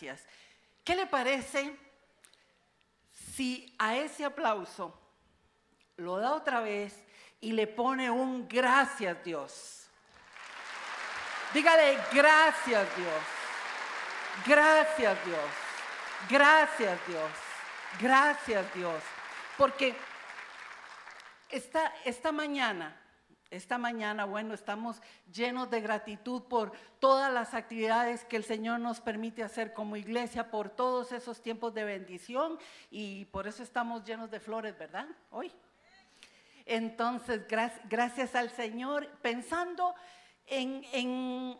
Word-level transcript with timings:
gracias. 0.00 0.26
¿Qué 0.84 0.94
le 0.94 1.06
parece 1.06 1.76
si 3.34 3.74
a 3.78 3.96
ese 3.96 4.24
aplauso 4.24 4.98
lo 5.96 6.18
da 6.18 6.34
otra 6.34 6.60
vez 6.60 6.94
y 7.40 7.52
le 7.52 7.66
pone 7.66 8.10
un 8.10 8.46
gracias 8.48 9.22
Dios? 9.24 9.88
Dígale 11.52 11.98
gracias 12.12 12.96
Dios. 12.96 13.22
Gracias 14.46 15.24
Dios. 15.24 15.50
Gracias 16.28 17.06
Dios. 17.06 17.30
Gracias 18.00 18.74
Dios. 18.74 19.02
Porque 19.56 19.96
esta, 21.50 21.92
esta 22.04 22.30
mañana 22.30 22.97
esta 23.50 23.78
mañana, 23.78 24.26
bueno, 24.26 24.52
estamos 24.52 25.00
llenos 25.32 25.70
de 25.70 25.80
gratitud 25.80 26.42
por 26.42 26.72
todas 26.98 27.32
las 27.32 27.54
actividades 27.54 28.24
que 28.24 28.36
el 28.36 28.44
Señor 28.44 28.80
nos 28.80 29.00
permite 29.00 29.42
hacer 29.42 29.72
como 29.72 29.96
iglesia, 29.96 30.50
por 30.50 30.68
todos 30.68 31.12
esos 31.12 31.40
tiempos 31.40 31.72
de 31.72 31.84
bendición 31.84 32.58
y 32.90 33.24
por 33.26 33.46
eso 33.46 33.62
estamos 33.62 34.04
llenos 34.04 34.30
de 34.30 34.40
flores, 34.40 34.76
¿verdad? 34.76 35.06
Hoy. 35.30 35.50
Entonces, 36.66 37.46
gracias, 37.48 38.34
al 38.34 38.50
Señor, 38.50 39.08
pensando 39.22 39.94
en, 40.46 41.56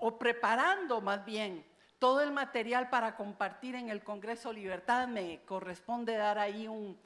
o 0.00 0.18
preparando 0.18 1.02
más 1.02 1.22
bien 1.26 1.62
todo 1.98 2.22
el 2.22 2.32
material 2.32 2.88
para 2.88 3.16
compartir 3.16 3.74
en 3.74 3.90
el 3.90 4.02
Congreso 4.02 4.54
Libertad, 4.54 5.06
me 5.08 5.40
corresponde 5.44 6.16
dar 6.16 6.38
ahí 6.38 6.66
un, 6.66 6.98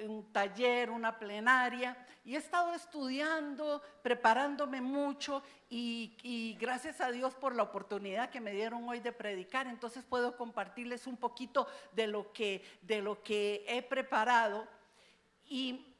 un 0.00 0.32
taller, 0.32 0.90
una 0.90 1.18
plenaria, 1.18 1.96
y 2.24 2.34
he 2.34 2.38
estado 2.38 2.72
estudiando, 2.74 3.82
preparándome 4.02 4.80
mucho, 4.80 5.42
y, 5.68 6.56
gracias 6.60 7.00
a 7.00 7.10
Dios 7.10 7.34
por 7.34 7.54
la 7.54 7.64
oportunidad 7.64 8.30
que 8.30 8.40
me 8.40 8.52
dieron 8.52 8.88
hoy 8.88 9.00
de 9.00 9.12
predicar, 9.12 9.66
entonces 9.66 10.04
puedo 10.04 10.36
compartirles 10.36 11.06
un 11.06 11.16
poquito 11.16 11.66
de 11.92 12.06
lo 12.06 12.32
que, 12.32 12.64
de 12.82 13.02
lo 13.02 13.22
que 13.22 13.64
he 13.66 13.82
preparado. 13.82 14.68
Y 15.48 15.94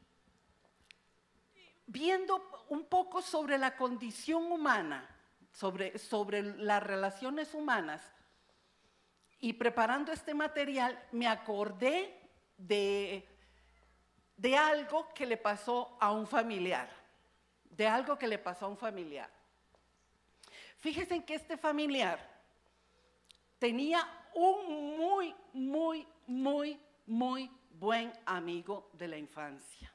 viendo 1.86 2.64
un 2.68 2.84
poco 2.84 3.20
sobre 3.22 3.58
la 3.58 3.76
condición 3.76 4.52
humana, 4.52 5.08
sobre, 5.52 5.98
sobre 5.98 6.42
las 6.42 6.82
relaciones 6.82 7.54
humanas, 7.54 8.02
y 9.40 9.54
preparando 9.54 10.12
este 10.12 10.34
material, 10.34 11.02
me 11.10 11.26
acordé 11.26 12.16
de 12.56 13.26
de 14.36 14.56
algo 14.56 15.08
que 15.14 15.26
le 15.26 15.36
pasó 15.36 15.96
a 16.00 16.12
un 16.12 16.26
familiar, 16.26 16.88
de 17.64 17.86
algo 17.86 18.18
que 18.18 18.26
le 18.26 18.38
pasó 18.38 18.66
a 18.66 18.68
un 18.68 18.76
familiar. 18.76 19.30
Fíjense 20.78 21.24
que 21.24 21.34
este 21.34 21.56
familiar 21.56 22.18
tenía 23.58 24.04
un 24.34 24.96
muy, 24.96 25.34
muy, 25.52 26.06
muy, 26.26 26.80
muy 27.06 27.50
buen 27.78 28.12
amigo 28.26 28.90
de 28.94 29.08
la 29.08 29.16
infancia. 29.16 29.92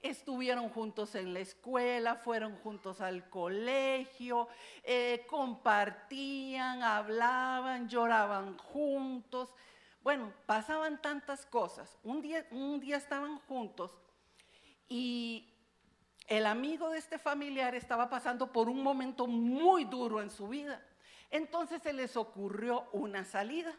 Estuvieron 0.00 0.68
juntos 0.68 1.14
en 1.14 1.34
la 1.34 1.40
escuela, 1.40 2.14
fueron 2.14 2.56
juntos 2.56 3.00
al 3.00 3.28
colegio, 3.28 4.48
eh, 4.84 5.26
compartían, 5.28 6.82
hablaban, 6.82 7.88
lloraban 7.88 8.56
juntos. 8.58 9.52
Bueno, 10.06 10.32
pasaban 10.46 11.02
tantas 11.02 11.44
cosas. 11.46 11.98
Un 12.04 12.22
día, 12.22 12.46
un 12.52 12.78
día 12.78 12.96
estaban 12.96 13.40
juntos 13.40 13.90
y 14.88 15.52
el 16.28 16.46
amigo 16.46 16.90
de 16.90 16.98
este 16.98 17.18
familiar 17.18 17.74
estaba 17.74 18.08
pasando 18.08 18.52
por 18.52 18.68
un 18.68 18.84
momento 18.84 19.26
muy 19.26 19.84
duro 19.84 20.22
en 20.22 20.30
su 20.30 20.46
vida. 20.46 20.80
Entonces 21.28 21.82
se 21.82 21.92
les 21.92 22.16
ocurrió 22.16 22.88
una 22.92 23.24
salida. 23.24 23.74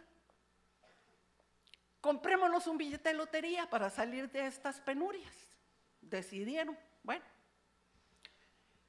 Comprémonos 2.02 2.68
un 2.68 2.78
billete 2.78 3.08
de 3.08 3.16
lotería 3.16 3.70
para 3.70 3.90
salir 3.90 4.30
de 4.30 4.48
estas 4.48 4.82
penurias. 4.82 5.34
Decidieron, 6.02 6.78
bueno. 7.04 7.24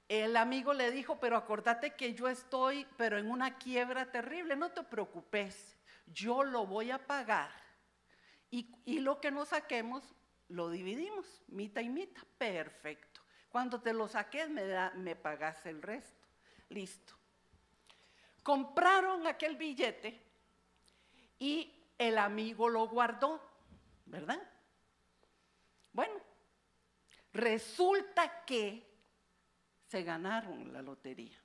El 0.08 0.36
amigo 0.36 0.74
le 0.74 0.90
dijo, 0.90 1.20
pero 1.20 1.36
acordate 1.36 1.94
que 1.94 2.14
yo 2.14 2.26
estoy, 2.28 2.84
pero 2.96 3.16
en 3.16 3.30
una 3.30 3.58
quiebra 3.58 4.10
terrible, 4.10 4.56
no 4.56 4.72
te 4.72 4.82
preocupes 4.82 5.77
yo 6.12 6.42
lo 6.42 6.66
voy 6.66 6.90
a 6.90 7.06
pagar 7.06 7.50
y, 8.50 9.00
lo 9.00 9.20
que 9.20 9.30
nos 9.30 9.48
saquemos 9.48 10.02
lo 10.48 10.70
dividimos, 10.70 11.42
mitad 11.48 11.82
y 11.82 11.88
mitad, 11.90 12.22
perfecto. 12.38 13.20
Cuando 13.50 13.80
te 13.80 13.92
lo 13.92 14.08
saques 14.08 14.48
me, 14.48 14.62
me 14.96 15.16
pagas 15.16 15.64
el 15.66 15.82
resto, 15.82 16.26
listo. 16.70 17.14
Compraron 18.42 19.26
aquel 19.26 19.56
billete 19.56 20.22
y 21.38 21.74
el 21.98 22.16
amigo 22.16 22.68
lo 22.68 22.88
guardó, 22.88 23.42
¿verdad? 24.06 24.40
Bueno, 25.92 26.14
resulta 27.32 28.44
que 28.44 28.88
se 29.86 30.02
ganaron 30.02 30.72
la 30.72 30.80
lotería. 30.80 31.38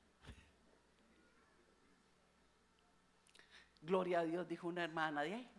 Gloria 3.83 4.19
a 4.19 4.23
Dios, 4.23 4.47
dijo 4.47 4.67
una 4.67 4.83
hermana 4.83 5.23
de 5.23 5.33
ahí. 5.33 5.49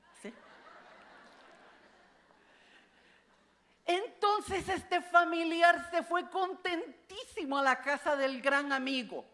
Entonces 3.86 4.66
este 4.68 5.02
familiar 5.02 5.90
se 5.90 6.02
fue 6.02 6.28
contentísimo 6.30 7.58
a 7.58 7.62
la 7.62 7.82
casa 7.82 8.16
del 8.16 8.40
gran 8.40 8.72
amigo 8.72 9.26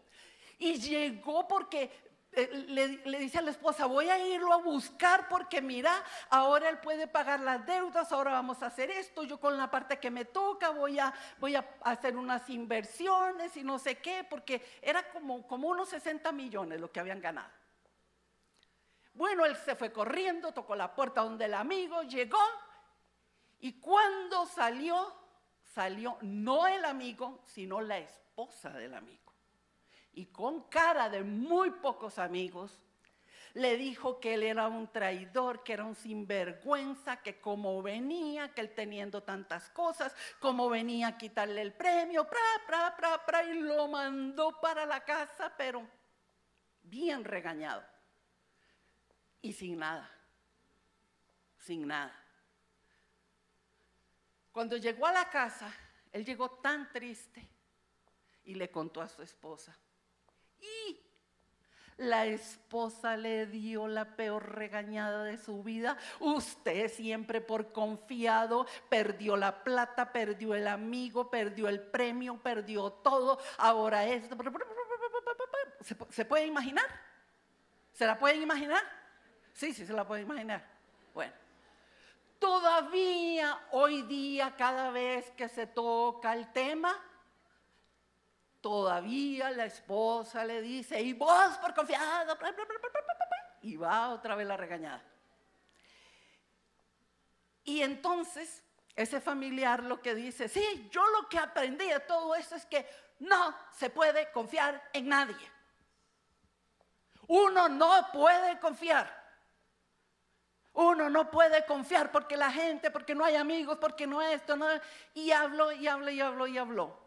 y 0.59 0.73
llegó 0.77 1.47
porque 1.47 1.89
eh, 2.33 2.49
le, 2.67 3.17
dice 3.17 3.37
a 3.37 3.41
la 3.43 3.51
esposa, 3.51 3.85
voy 3.85 4.09
a 4.09 4.19
irlo 4.27 4.53
a 4.53 4.57
buscar 4.57 5.29
porque 5.29 5.61
mira, 5.61 6.03
ahora 6.29 6.67
él 6.67 6.79
puede 6.79 7.07
pagar 7.07 7.39
las 7.39 7.65
deudas, 7.65 8.11
ahora 8.11 8.31
vamos 8.31 8.61
a 8.61 8.65
hacer 8.65 8.91
esto, 8.91 9.23
yo 9.23 9.39
con 9.39 9.57
la 9.57 9.71
parte 9.71 9.99
que 9.99 10.11
me 10.11 10.25
toca 10.25 10.69
voy 10.71 10.99
a, 10.99 11.13
voy 11.39 11.55
a 11.55 11.65
hacer 11.83 12.17
unas 12.17 12.49
inversiones 12.49 13.55
y 13.55 13.63
no 13.63 13.79
sé 13.79 13.99
qué, 13.99 14.25
porque 14.29 14.61
era 14.81 15.09
como, 15.11 15.47
como 15.47 15.69
unos 15.69 15.87
60 15.89 16.29
millones 16.33 16.81
lo 16.81 16.91
que 16.91 16.99
habían 16.99 17.21
ganado. 17.21 17.60
Bueno, 19.13 19.45
él 19.45 19.55
se 19.57 19.75
fue 19.75 19.91
corriendo, 19.91 20.53
tocó 20.53 20.75
la 20.75 20.95
puerta 20.95 21.21
donde 21.21 21.45
el 21.45 21.53
amigo 21.53 22.01
llegó 22.03 22.39
y 23.59 23.73
cuando 23.79 24.45
salió, 24.45 25.13
salió 25.61 26.17
no 26.21 26.67
el 26.67 26.85
amigo, 26.85 27.41
sino 27.45 27.81
la 27.81 27.97
esposa 27.97 28.69
del 28.71 28.93
amigo. 28.93 29.33
Y 30.13 30.27
con 30.27 30.63
cara 30.69 31.09
de 31.09 31.23
muy 31.23 31.71
pocos 31.71 32.19
amigos, 32.19 32.79
le 33.53 33.75
dijo 33.75 34.19
que 34.21 34.35
él 34.35 34.43
era 34.43 34.69
un 34.69 34.87
traidor, 34.91 35.61
que 35.61 35.73
era 35.73 35.83
un 35.83 35.95
sinvergüenza, 35.95 37.21
que 37.21 37.41
como 37.41 37.81
venía, 37.81 38.53
que 38.53 38.61
él 38.61 38.73
teniendo 38.73 39.23
tantas 39.23 39.69
cosas, 39.71 40.15
como 40.39 40.69
venía 40.69 41.07
a 41.07 41.17
quitarle 41.17 41.61
el 41.61 41.73
premio, 41.73 42.25
pra, 42.25 42.39
pra, 42.65 42.95
pra, 42.95 43.25
pra, 43.25 43.43
y 43.43 43.53
lo 43.59 43.89
mandó 43.89 44.59
para 44.61 44.85
la 44.85 45.03
casa, 45.03 45.53
pero 45.57 45.85
bien 46.81 47.25
regañado 47.25 47.83
y 49.41 49.53
sin 49.53 49.79
nada, 49.79 50.09
sin 51.57 51.87
nada. 51.87 52.15
Cuando 54.51 54.77
llegó 54.77 55.05
a 55.05 55.13
la 55.13 55.29
casa, 55.29 55.73
él 56.11 56.25
llegó 56.25 56.49
tan 56.49 56.91
triste 56.91 57.47
y 58.43 58.55
le 58.55 58.69
contó 58.69 59.01
a 59.01 59.07
su 59.07 59.21
esposa. 59.21 59.77
Y 60.59 60.99
la 61.97 62.25
esposa 62.25 63.15
le 63.15 63.45
dio 63.45 63.87
la 63.87 64.15
peor 64.15 64.55
regañada 64.55 65.23
de 65.23 65.37
su 65.37 65.63
vida. 65.63 65.97
Usted 66.19 66.89
siempre 66.89 67.41
por 67.41 67.71
confiado 67.71 68.65
perdió 68.89 69.37
la 69.37 69.63
plata, 69.63 70.11
perdió 70.11 70.55
el 70.55 70.67
amigo, 70.67 71.29
perdió 71.29 71.69
el 71.69 71.79
premio, 71.79 72.41
perdió 72.41 72.91
todo. 72.91 73.39
Ahora 73.57 74.05
es... 74.05 74.23
¿Se, 76.09 76.25
puede 76.25 76.45
imaginar? 76.45 76.85
¿Se 77.93 78.05
la 78.05 78.17
pueden 78.17 78.41
imaginar? 78.41 78.81
Sí, 79.53 79.73
sí 79.73 79.85
se 79.85 79.93
la 79.93 80.05
puede 80.05 80.21
imaginar. 80.21 80.65
Bueno, 81.13 81.33
todavía 82.39 83.67
hoy 83.71 84.03
día, 84.03 84.55
cada 84.55 84.91
vez 84.91 85.31
que 85.31 85.47
se 85.49 85.67
toca 85.67 86.33
el 86.33 86.51
tema, 86.51 86.93
todavía 88.61 89.51
la 89.51 89.65
esposa 89.65 90.45
le 90.45 90.61
dice, 90.61 91.01
y 91.01 91.13
vos 91.13 91.57
por 91.57 91.73
confiado, 91.73 92.37
y 93.61 93.75
va 93.75 94.09
otra 94.09 94.35
vez 94.35 94.47
la 94.47 94.57
regañada. 94.57 95.03
Y 97.63 97.81
entonces 97.81 98.63
ese 98.95 99.21
familiar 99.21 99.83
lo 99.83 100.01
que 100.01 100.15
dice, 100.15 100.47
sí, 100.47 100.89
yo 100.91 101.05
lo 101.07 101.29
que 101.29 101.37
aprendí 101.37 101.87
de 101.87 101.99
todo 102.01 102.35
esto 102.35 102.55
es 102.55 102.65
que 102.65 102.87
no 103.19 103.55
se 103.71 103.89
puede 103.89 104.31
confiar 104.31 104.89
en 104.93 105.07
nadie. 105.07 105.51
Uno 107.27 107.69
no 107.69 108.09
puede 108.11 108.59
confiar. 108.59 109.20
Uno 110.73 111.09
no 111.09 111.29
puede 111.29 111.65
confiar 111.65 112.11
porque 112.11 112.37
la 112.37 112.51
gente, 112.51 112.91
porque 112.91 113.13
no 113.13 113.25
hay 113.25 113.35
amigos, 113.35 113.77
porque 113.79 114.07
no 114.07 114.21
esto, 114.21 114.55
no. 114.55 114.67
Y 115.13 115.31
habló 115.31 115.71
y 115.71 115.87
habló 115.87 116.09
y 116.09 116.21
habló 116.21 116.47
y 116.47 116.57
habló. 116.57 116.97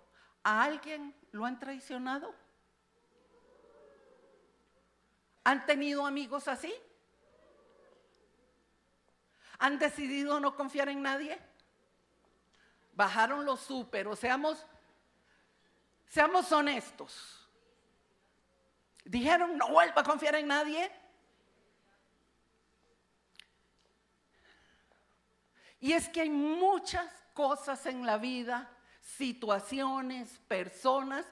¿A 0.42 0.62
alguien 0.64 1.14
lo 1.32 1.46
han 1.46 1.58
traicionado? 1.58 2.34
¿Han 5.44 5.64
tenido 5.66 6.06
amigos 6.06 6.48
así? 6.48 6.74
¿Han 9.58 9.78
decidido 9.78 10.40
no 10.40 10.54
confiar 10.54 10.88
en 10.88 11.02
nadie? 11.02 11.38
Bajaron 12.92 13.44
los 13.44 13.60
súper, 13.60 14.14
seamos, 14.16 14.66
seamos 16.06 16.50
honestos. 16.52 17.48
Dijeron, 19.04 19.56
no 19.56 19.68
vuelva 19.68 20.02
a 20.02 20.04
confiar 20.04 20.34
en 20.36 20.48
nadie. 20.48 20.90
Y 25.84 25.92
es 25.92 26.08
que 26.08 26.22
hay 26.22 26.30
muchas 26.30 27.12
cosas 27.34 27.84
en 27.84 28.06
la 28.06 28.16
vida, 28.16 28.70
situaciones, 29.02 30.30
personas, 30.48 31.26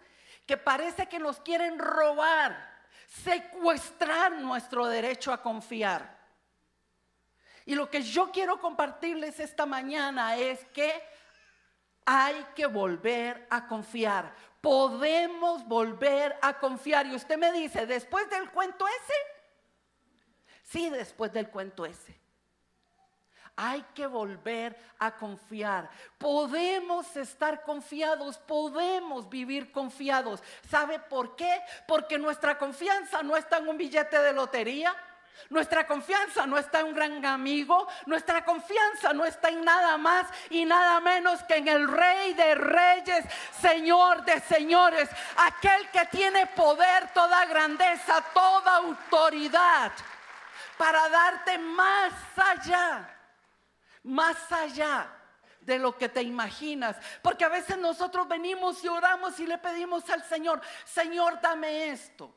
que 0.47 0.59
parece 0.59 1.07
que 1.07 1.19
nos 1.19 1.41
quieren 1.41 1.79
robar, 1.79 2.85
secuestrar 3.07 4.33
nuestro 4.33 4.89
derecho 4.89 5.33
a 5.33 5.41
confiar. 5.41 6.19
Y 7.65 7.75
lo 7.75 7.89
que 7.89 8.03
yo 8.03 8.31
quiero 8.31 8.61
compartirles 8.61 9.41
esta 9.41 9.65
mañana 9.65 10.37
es 10.37 10.63
que 10.67 11.03
hay 12.05 12.47
que 12.55 12.67
volver 12.67 13.47
a 13.49 13.67
confiar. 13.67 14.35
Podemos 14.61 15.67
volver 15.67 16.37
a 16.43 16.59
confiar. 16.59 17.07
Y 17.07 17.15
usted 17.15 17.39
me 17.39 17.53
dice, 17.53 17.87
¿después 17.87 18.29
del 18.29 18.51
cuento 18.51 18.87
ese? 18.87 19.15
Sí, 20.63 20.91
después 20.91 21.33
del 21.33 21.49
cuento 21.49 21.87
ese. 21.87 22.22
Hay 23.57 23.85
que 23.95 24.07
volver 24.07 24.77
a 24.99 25.11
confiar. 25.13 25.91
Podemos 26.17 27.15
estar 27.17 27.63
confiados, 27.63 28.39
podemos 28.39 29.29
vivir 29.29 29.71
confiados. 29.71 30.43
¿Sabe 30.71 30.99
por 30.99 31.37
qué? 31.37 31.61
Porque 31.87 32.19
nuestra 32.19 32.57
confianza 32.57 33.23
no 33.23 33.37
está 33.37 33.59
en 33.59 33.69
un 33.69 33.77
billete 33.77 34.19
de 34.19 34.33
lotería. 34.33 34.97
Nuestra 35.51 35.87
confianza 35.87 36.47
no 36.47 36.57
está 36.57 36.81
en 36.81 36.87
un 36.87 36.95
gran 36.95 37.27
amigo, 37.27 37.89
nuestra 38.07 38.45
confianza 38.45 39.13
no 39.13 39.25
está 39.25 39.49
en 39.49 39.65
nada 39.65 39.99
más 39.99 40.27
y 40.51 40.65
nada 40.65 41.01
menos 41.01 41.43
que 41.43 41.57
en 41.57 41.69
el 41.69 41.89
Rey 41.89 42.33
de 42.35 42.55
Reyes, 42.55 43.25
Señor 43.61 44.25
de 44.25 44.41
Señores, 44.41 45.09
aquel 45.37 45.91
que 45.91 46.07
tiene 46.07 46.47
poder, 46.47 47.13
toda 47.13 47.45
grandeza, 47.47 48.25
toda 48.33 48.77
autoridad 48.77 49.93
para 50.79 51.09
darte 51.09 51.59
más 51.59 52.13
allá 52.37 53.09
más 54.03 54.51
allá 54.53 55.11
de 55.61 55.79
lo 55.79 55.97
que 55.97 56.09
te 56.09 56.23
imaginas. 56.23 56.97
Porque 57.23 57.45
a 57.45 57.49
veces 57.49 57.79
nosotros 57.79 58.29
venimos 58.29 58.83
y 58.85 58.89
oramos 58.89 59.39
y 59.41 59.47
le 59.47 59.59
pedimos 59.59 60.09
al 60.11 60.23
Señor, 60.25 60.61
Señor, 60.85 61.41
dame 61.41 61.91
esto. 61.91 62.35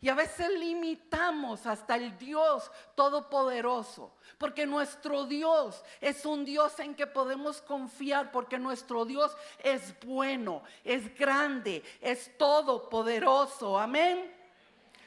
Y 0.00 0.08
a 0.08 0.14
veces 0.14 0.48
limitamos 0.50 1.66
hasta 1.66 1.96
el 1.96 2.16
Dios 2.18 2.70
Todopoderoso, 2.94 4.14
porque 4.38 4.64
nuestro 4.64 5.24
Dios 5.24 5.82
es 6.00 6.24
un 6.24 6.44
Dios 6.44 6.78
en 6.78 6.94
que 6.94 7.08
podemos 7.08 7.60
confiar, 7.62 8.30
porque 8.30 8.58
nuestro 8.58 9.04
Dios 9.04 9.36
es 9.58 9.98
bueno, 10.00 10.62
es 10.84 11.12
grande, 11.18 11.82
es 12.00 12.36
todopoderoso. 12.38 13.76
Amén. 13.76 14.32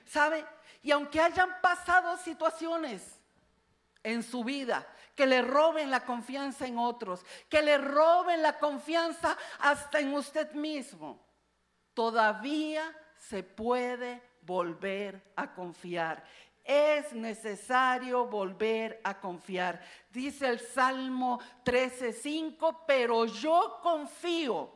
¿Sabe? 0.06 0.46
Y 0.84 0.92
aunque 0.92 1.22
hayan 1.22 1.62
pasado 1.62 2.18
situaciones 2.18 3.18
en 4.04 4.24
su 4.24 4.44
vida 4.44 4.86
que 5.16 5.26
le 5.26 5.42
roben 5.42 5.90
la 5.92 6.06
confianza 6.06 6.66
en 6.66 6.78
otros, 6.78 7.26
que 7.50 7.62
le 7.62 7.78
roben 7.78 8.42
la 8.42 8.58
confianza 8.58 9.38
hasta 9.60 10.00
en 10.00 10.14
usted 10.14 10.52
mismo, 10.54 11.20
todavía 11.94 12.84
se 13.18 13.44
puede 13.44 14.22
volver 14.42 15.34
a 15.36 15.54
confiar. 15.54 16.24
Es 16.64 17.14
necesario 17.14 18.26
volver 18.28 19.02
a 19.04 19.20
confiar. 19.20 19.82
Dice 20.10 20.48
el 20.48 20.60
Salmo 20.60 21.40
13:5, 21.64 22.84
pero 22.86 23.26
yo 23.26 23.80
confío 23.82 24.72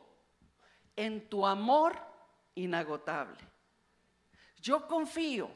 en 0.96 1.28
tu 1.28 1.46
amor 1.46 1.96
inagotable. 2.54 3.38
Yo 4.60 4.86
confío 4.86 5.48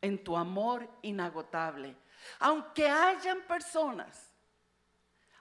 en 0.00 0.22
tu 0.22 0.36
amor 0.36 0.88
inagotable. 1.02 1.96
Aunque 2.40 2.88
hayan 2.88 3.42
personas 3.42 4.27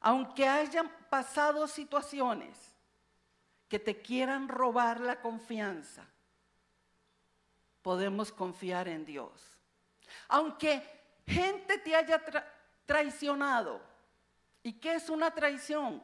aunque 0.08 0.48
hayan 0.48 0.90
pasado 1.10 1.68
situaciones 1.68 2.58
que 3.68 3.78
te 3.78 4.02
quieran 4.02 4.48
robar 4.48 5.02
la 5.02 5.20
confianza, 5.20 6.08
podemos 7.82 8.32
confiar 8.32 8.88
en 8.88 9.04
Dios. 9.04 9.60
Aunque 10.30 10.82
gente 11.28 11.78
te 11.80 11.94
haya 11.94 12.24
traicionado, 12.86 13.82
¿y 14.64 14.80
qué 14.80 14.94
es 14.94 15.10
una 15.10 15.30
traición? 15.32 15.96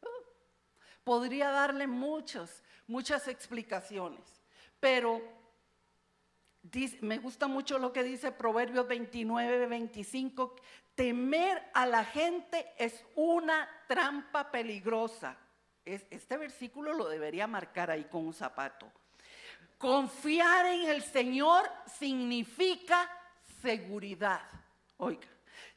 Uh, 0.00 0.06
podría 1.02 1.50
darle 1.50 1.88
muchas, 1.88 2.62
muchas 2.86 3.26
explicaciones, 3.26 4.22
pero 4.78 5.20
me 7.00 7.18
gusta 7.18 7.48
mucho 7.48 7.76
lo 7.76 7.92
que 7.92 8.04
dice 8.04 8.30
Proverbios 8.30 8.86
29, 8.86 9.66
25, 9.66 10.54
temer 10.98 11.62
a 11.74 11.86
la 11.86 12.04
gente 12.04 12.74
es 12.76 13.04
una 13.14 13.68
trampa 13.86 14.50
peligrosa. 14.50 15.38
este 15.84 16.36
versículo 16.36 16.92
lo 16.92 17.08
debería 17.08 17.46
marcar 17.46 17.88
ahí 17.88 18.02
con 18.06 18.26
un 18.26 18.34
zapato. 18.34 18.90
Confiar 19.78 20.66
en 20.66 20.88
el 20.88 21.04
Señor 21.04 21.70
significa 21.86 23.08
seguridad. 23.62 24.40
Oiga, 24.96 25.28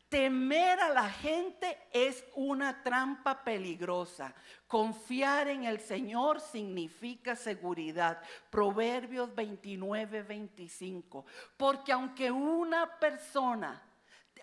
temer 0.09 0.79
a 0.79 0.89
la 0.89 1.07
gente 1.07 1.77
es 1.93 2.25
una 2.33 2.81
trampa 2.81 3.43
peligrosa. 3.43 4.33
Confiar 4.65 5.49
en 5.49 5.65
el 5.65 5.79
Señor 5.79 6.41
significa 6.41 7.35
seguridad. 7.35 8.23
Proverbios 8.49 9.35
29, 9.35 10.23
25. 10.23 11.27
Porque 11.57 11.91
aunque 11.91 12.31
una 12.31 12.97
persona 12.97 13.83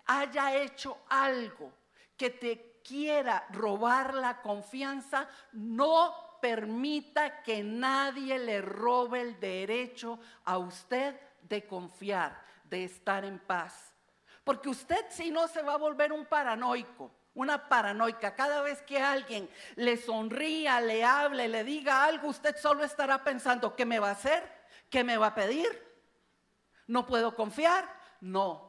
haya 0.09 0.55
hecho 0.55 0.97
algo 1.07 1.71
que 2.17 2.31
te 2.31 2.81
quiera 2.83 3.45
robar 3.51 4.15
la 4.15 4.41
confianza, 4.41 5.29
no 5.51 6.39
permita 6.41 7.43
que 7.43 7.61
nadie 7.61 8.39
le 8.39 8.59
robe 8.59 9.21
el 9.21 9.39
derecho 9.39 10.19
a 10.45 10.57
usted 10.57 11.15
de 11.43 11.67
confiar, 11.67 12.41
de 12.63 12.85
estar 12.85 13.23
en 13.23 13.37
paz. 13.37 13.93
Porque 14.43 14.69
usted 14.69 15.05
si 15.09 15.29
no 15.29 15.47
se 15.47 15.61
va 15.61 15.73
a 15.73 15.77
volver 15.77 16.11
un 16.11 16.25
paranoico, 16.25 17.11
una 17.35 17.69
paranoica. 17.69 18.33
Cada 18.33 18.63
vez 18.63 18.81
que 18.81 18.99
alguien 18.99 19.47
le 19.75 19.95
sonría, 19.95 20.81
le 20.81 21.03
hable, 21.03 21.47
le 21.47 21.63
diga 21.63 22.03
algo, 22.03 22.29
usted 22.29 22.57
solo 22.57 22.83
estará 22.83 23.23
pensando, 23.23 23.75
¿qué 23.75 23.85
me 23.85 23.99
va 23.99 24.09
a 24.09 24.13
hacer? 24.13 24.43
¿Qué 24.89 25.03
me 25.03 25.17
va 25.17 25.27
a 25.27 25.35
pedir? 25.35 25.69
¿No 26.87 27.05
puedo 27.05 27.35
confiar? 27.35 27.87
No, 28.21 28.68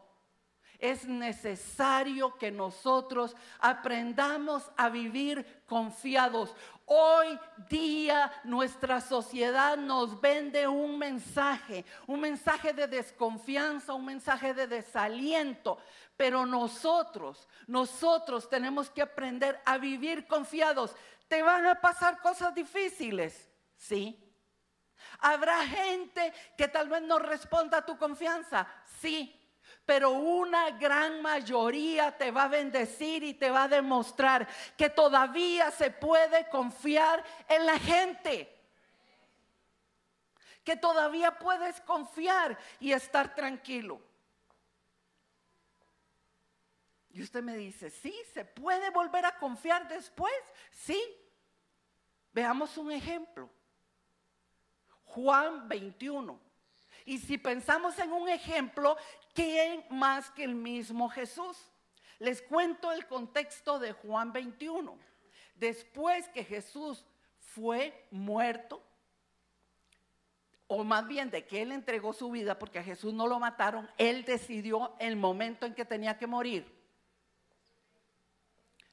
es 0.80 1.06
necesario 1.06 2.36
que 2.38 2.50
nosotros 2.50 3.36
aprendamos 3.58 4.70
a 4.76 4.88
vivir 4.88 5.62
confiados. 5.66 6.54
Hoy 6.86 7.38
día 7.68 8.32
nuestra 8.44 9.00
sociedad 9.00 9.76
nos 9.76 10.20
vende 10.20 10.66
un 10.66 10.98
mensaje, 10.98 11.84
un 12.06 12.20
mensaje 12.20 12.72
de 12.72 12.88
desconfianza, 12.88 13.94
un 13.94 14.06
mensaje 14.06 14.54
de 14.54 14.66
desaliento. 14.66 15.78
Pero 16.16 16.44
nosotros, 16.44 17.46
nosotros 17.66 18.48
tenemos 18.48 18.90
que 18.90 19.02
aprender 19.02 19.60
a 19.64 19.78
vivir 19.78 20.26
confiados. 20.26 20.94
¿Te 21.28 21.42
van 21.42 21.66
a 21.66 21.80
pasar 21.80 22.20
cosas 22.20 22.54
difíciles? 22.54 23.48
Sí. 23.76 24.26
¿Habrá 25.20 25.66
gente 25.66 26.32
que 26.56 26.68
tal 26.68 26.88
vez 26.88 27.02
no 27.02 27.18
responda 27.18 27.78
a 27.78 27.86
tu 27.86 27.96
confianza? 27.96 28.66
Sí 29.00 29.39
pero 29.86 30.10
una 30.10 30.70
gran 30.72 31.20
mayoría 31.20 32.16
te 32.16 32.30
va 32.30 32.44
a 32.44 32.48
bendecir 32.48 33.24
y 33.24 33.34
te 33.34 33.50
va 33.50 33.64
a 33.64 33.68
demostrar 33.68 34.46
que 34.76 34.88
todavía 34.88 35.70
se 35.70 35.90
puede 35.90 36.48
confiar 36.48 37.24
en 37.48 37.66
la 37.66 37.78
gente. 37.78 38.56
Que 40.62 40.76
todavía 40.76 41.38
puedes 41.38 41.80
confiar 41.80 42.56
y 42.78 42.92
estar 42.92 43.34
tranquilo. 43.34 44.00
Y 47.12 47.22
usted 47.22 47.42
me 47.42 47.56
dice, 47.56 47.90
sí, 47.90 48.14
se 48.32 48.44
puede 48.44 48.90
volver 48.90 49.26
a 49.26 49.36
confiar 49.38 49.88
después. 49.88 50.32
Sí. 50.70 51.02
Veamos 52.32 52.76
un 52.76 52.92
ejemplo. 52.92 53.50
Juan 55.04 55.68
21. 55.68 56.40
Y 57.04 57.18
si 57.18 57.38
pensamos 57.38 57.98
en 57.98 58.12
un 58.12 58.28
ejemplo, 58.28 58.96
¿quién 59.40 59.84
más 59.90 60.30
que 60.30 60.44
el 60.44 60.54
mismo 60.54 61.08
Jesús? 61.08 61.56
Les 62.18 62.42
cuento 62.42 62.92
el 62.92 63.06
contexto 63.06 63.78
de 63.78 63.92
Juan 63.92 64.32
21. 64.32 64.98
Después 65.54 66.28
que 66.28 66.44
Jesús 66.44 67.06
fue 67.38 68.06
muerto, 68.10 68.82
o 70.66 70.84
más 70.84 71.06
bien 71.08 71.30
de 71.30 71.46
que 71.46 71.62
él 71.62 71.72
entregó 71.72 72.12
su 72.12 72.30
vida 72.30 72.58
porque 72.58 72.78
a 72.78 72.84
Jesús 72.84 73.14
no 73.14 73.26
lo 73.26 73.40
mataron, 73.40 73.88
él 73.96 74.24
decidió 74.24 74.94
el 74.98 75.16
momento 75.16 75.64
en 75.64 75.74
que 75.74 75.86
tenía 75.86 76.18
que 76.18 76.26
morir. 76.26 76.78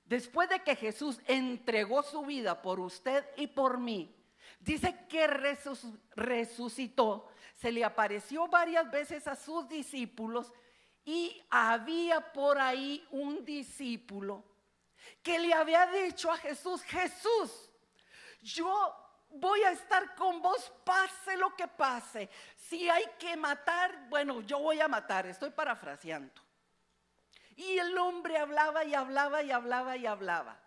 Después 0.05 0.47
de 0.49 0.63
que 0.63 0.75
Jesús 0.75 1.19
entregó 1.27 2.01
su 2.03 2.25
vida 2.25 2.61
por 2.61 2.79
usted 2.79 3.25
y 3.35 3.47
por 3.47 3.79
mí, 3.79 4.15
dice 4.61 4.97
que 5.09 5.27
resucitó, 6.15 7.27
se 7.57 7.71
le 7.71 7.83
apareció 7.83 8.47
varias 8.47 8.89
veces 8.89 9.27
a 9.27 9.35
sus 9.35 9.67
discípulos 9.67 10.53
y 11.03 11.41
había 11.49 12.31
por 12.31 12.59
ahí 12.59 13.05
un 13.11 13.43
discípulo 13.43 14.43
que 15.23 15.39
le 15.39 15.53
había 15.53 15.87
dicho 15.87 16.31
a 16.31 16.37
Jesús, 16.37 16.83
Jesús, 16.83 17.69
yo 18.41 18.93
voy 19.29 19.61
a 19.63 19.71
estar 19.71 20.15
con 20.15 20.41
vos, 20.41 20.71
pase 20.83 21.35
lo 21.37 21.55
que 21.55 21.67
pase. 21.67 22.29
Si 22.55 22.89
hay 22.89 23.05
que 23.17 23.35
matar, 23.35 24.07
bueno, 24.09 24.41
yo 24.41 24.59
voy 24.59 24.79
a 24.79 24.87
matar, 24.87 25.25
estoy 25.25 25.49
parafraseando. 25.49 26.41
Y 27.55 27.77
el 27.79 27.97
hombre 27.97 28.37
hablaba 28.37 28.85
y 28.85 28.93
hablaba 28.93 29.41
y 29.41 29.51
hablaba 29.51 29.97
y 29.97 30.05
hablaba. 30.05 30.59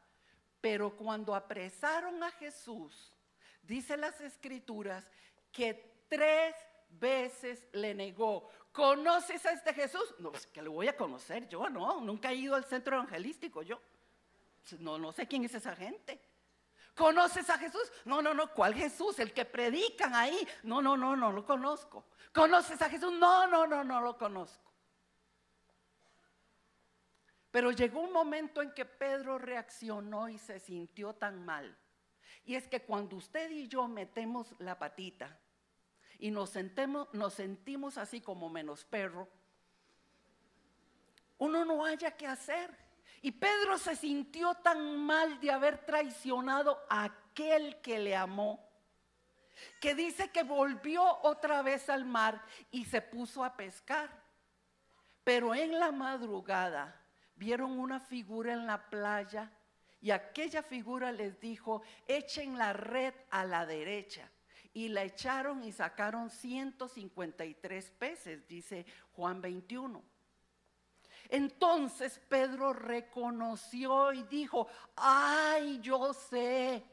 Pero 0.61 0.97
cuando 0.97 1.35
apresaron 1.35 2.23
a 2.23 2.31
Jesús, 2.33 3.15
dice 3.63 3.97
las 3.97 4.21
escrituras 4.21 5.09
que 5.53 6.05
tres 6.09 6.55
veces 6.91 7.67
le 7.73 7.95
negó. 7.95 8.49
¿Conoces 8.73 9.45
a 9.47 9.53
este 9.53 9.75
Jesús? 9.75 10.15
No, 10.19 10.31
pues 10.31 10.47
que 10.47 10.63
lo 10.63 10.73
voy 10.73 10.89
a 10.89 10.97
conocer 10.97 11.49
yo, 11.49 11.69
no, 11.69 12.01
nunca 12.01 12.31
he 12.31 12.37
ido 12.37 12.55
al 12.55 12.65
centro 12.65 12.97
evangelístico 12.97 13.63
yo. 13.63 13.81
No, 14.79 14.99
no 14.99 15.11
sé 15.13 15.27
quién 15.27 15.45
es 15.45 15.55
esa 15.55 15.75
gente. 15.75 16.21
¿Conoces 16.95 17.49
a 17.49 17.59
Jesús? 17.59 17.91
No, 18.05 18.21
no, 18.21 18.35
no, 18.35 18.53
¿cuál 18.53 18.75
Jesús? 18.75 19.19
El 19.19 19.33
que 19.33 19.45
predican 19.45 20.15
ahí. 20.15 20.47
No, 20.65 20.83
no, 20.83 20.97
no, 20.97 21.17
no 21.17 21.33
lo 21.33 21.45
conozco. 21.47 22.05
¿Conoces 22.33 22.81
a 22.83 22.91
Jesús? 22.91 23.13
No, 23.13 23.47
no, 23.47 23.67
no, 23.67 23.83
no 23.83 24.01
lo 24.01 24.19
conozco. 24.19 24.71
Pero 27.51 27.73
llegó 27.73 28.01
un 28.01 28.13
momento 28.13 28.63
en 28.63 28.73
que 28.73 28.85
Pedro 28.85 29.39
reaccionó 29.39 30.29
y 30.29 30.39
se 30.39 30.61
sintió 30.61 31.15
tan 31.15 31.45
mal. 31.45 31.77
Y 32.45 32.55
es 32.55 32.69
que 32.69 32.83
cuando 32.83 33.17
usted 33.17 33.51
y 33.51 33.67
yo 33.67 33.89
metemos 33.89 34.55
la 34.59 34.79
patita 34.79 35.40
y 36.21 36.31
nos, 36.31 36.53
nos 37.13 37.35
sentimos 37.35 37.99
así 37.99 38.21
como 38.21 38.49
menos 38.49 38.85
perro, 38.85 39.29
uno 41.39 41.65
no 41.65 41.85
haya 41.85 42.17
que 42.17 42.27
hacer. 42.27 42.71
Y 43.23 43.33
Pedro 43.33 43.79
se 43.79 43.97
sintió 43.97 44.55
tan 44.55 44.97
mal 44.99 45.41
de 45.41 45.51
haber 45.51 45.85
traicionado 45.85 46.79
a 46.89 47.05
aquel 47.05 47.81
que 47.81 47.99
le 47.99 48.15
amó, 48.15 48.67
que 49.81 49.95
dice 49.95 50.31
que 50.31 50.43
volvió 50.43 51.03
otra 51.23 51.63
vez 51.63 51.89
al 51.91 52.05
mar 52.05 52.43
y 52.71 52.85
se 52.85 53.03
puso 53.03 53.45
a 53.45 53.57
pescar. 53.57 54.11
Pero 55.25 55.55
en 55.55 55.79
la 55.79 55.93
madrugada 55.93 56.99
vieron 57.37 57.79
una 57.79 58.01
figura 58.01 58.53
en 58.53 58.67
la 58.67 58.89
playa 58.89 59.51
y 60.01 60.11
aquella 60.11 60.63
figura 60.63 61.13
les 61.13 61.41
dijo, 61.41 61.83
echen 62.07 62.57
la 62.57 62.73
red 62.73 63.15
a 63.31 63.45
la 63.45 63.67
derecha. 63.67 64.31
Y 64.73 64.89
la 64.89 65.03
echaron 65.03 65.65
y 65.65 65.73
sacaron 65.73 66.31
153 66.31 67.91
peces, 67.93 68.47
dice 68.47 68.87
Juan 69.13 69.41
21. 69.41 70.03
Entonces 71.29 72.21
Pedro 72.29 72.73
reconoció 72.73 74.13
y 74.13 74.23
dijo, 74.25 74.69
ay, 74.97 75.81
yo 75.81 76.13
sé. 76.13 76.85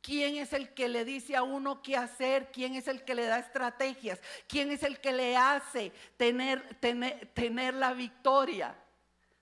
¿Quién 0.00 0.36
es 0.36 0.52
el 0.52 0.74
que 0.74 0.88
le 0.88 1.04
dice 1.04 1.36
a 1.36 1.44
uno 1.44 1.80
qué 1.80 1.96
hacer? 1.96 2.50
¿Quién 2.50 2.74
es 2.74 2.88
el 2.88 3.04
que 3.04 3.14
le 3.14 3.26
da 3.26 3.38
estrategias? 3.38 4.20
¿Quién 4.48 4.72
es 4.72 4.82
el 4.82 5.00
que 5.00 5.12
le 5.12 5.36
hace 5.36 5.92
tener, 6.16 6.80
tener, 6.80 7.26
tener 7.32 7.74
la 7.74 7.92
victoria? 7.92 8.76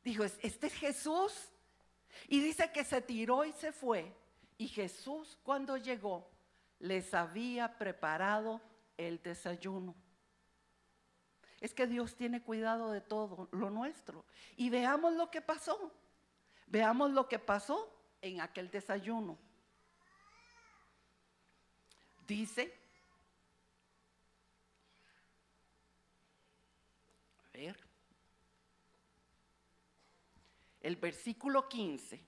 Dijo, 0.04 0.24
este 0.24 0.66
es 0.66 0.74
Jesús. 0.74 1.32
Y 2.28 2.40
dice 2.40 2.70
que 2.72 2.84
se 2.84 3.00
tiró 3.00 3.46
y 3.46 3.52
se 3.52 3.72
fue. 3.72 4.14
Y 4.58 4.68
Jesús 4.68 5.38
cuando 5.42 5.78
llegó 5.78 6.29
les 6.80 7.14
había 7.14 7.78
preparado 7.78 8.60
el 8.96 9.22
desayuno. 9.22 9.94
Es 11.60 11.74
que 11.74 11.86
Dios 11.86 12.16
tiene 12.16 12.42
cuidado 12.42 12.90
de 12.90 13.02
todo 13.02 13.48
lo 13.52 13.70
nuestro. 13.70 14.24
Y 14.56 14.70
veamos 14.70 15.14
lo 15.14 15.30
que 15.30 15.42
pasó. 15.42 15.92
Veamos 16.66 17.10
lo 17.10 17.28
que 17.28 17.38
pasó 17.38 17.94
en 18.22 18.40
aquel 18.40 18.70
desayuno. 18.70 19.38
Dice, 22.26 22.72
a 27.44 27.58
ver, 27.58 27.76
el 30.80 30.96
versículo 30.96 31.68
15, 31.68 32.24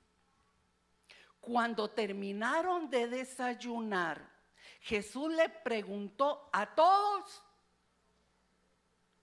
cuando 1.40 1.88
terminaron 1.88 2.90
de 2.90 3.06
desayunar, 3.06 4.31
Jesús 4.82 5.32
le 5.32 5.48
preguntó 5.48 6.50
a 6.52 6.74
todos, 6.74 7.42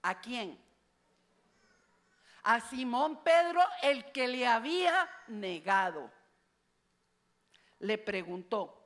¿a 0.02 0.22
quién? 0.22 0.58
A 2.44 2.62
Simón 2.62 3.22
Pedro, 3.24 3.62
el 3.82 4.10
que 4.14 4.30
le 4.30 4.48
había 4.48 5.10
negado. 5.28 6.10
Le 7.80 7.98
preguntó, 7.98 8.79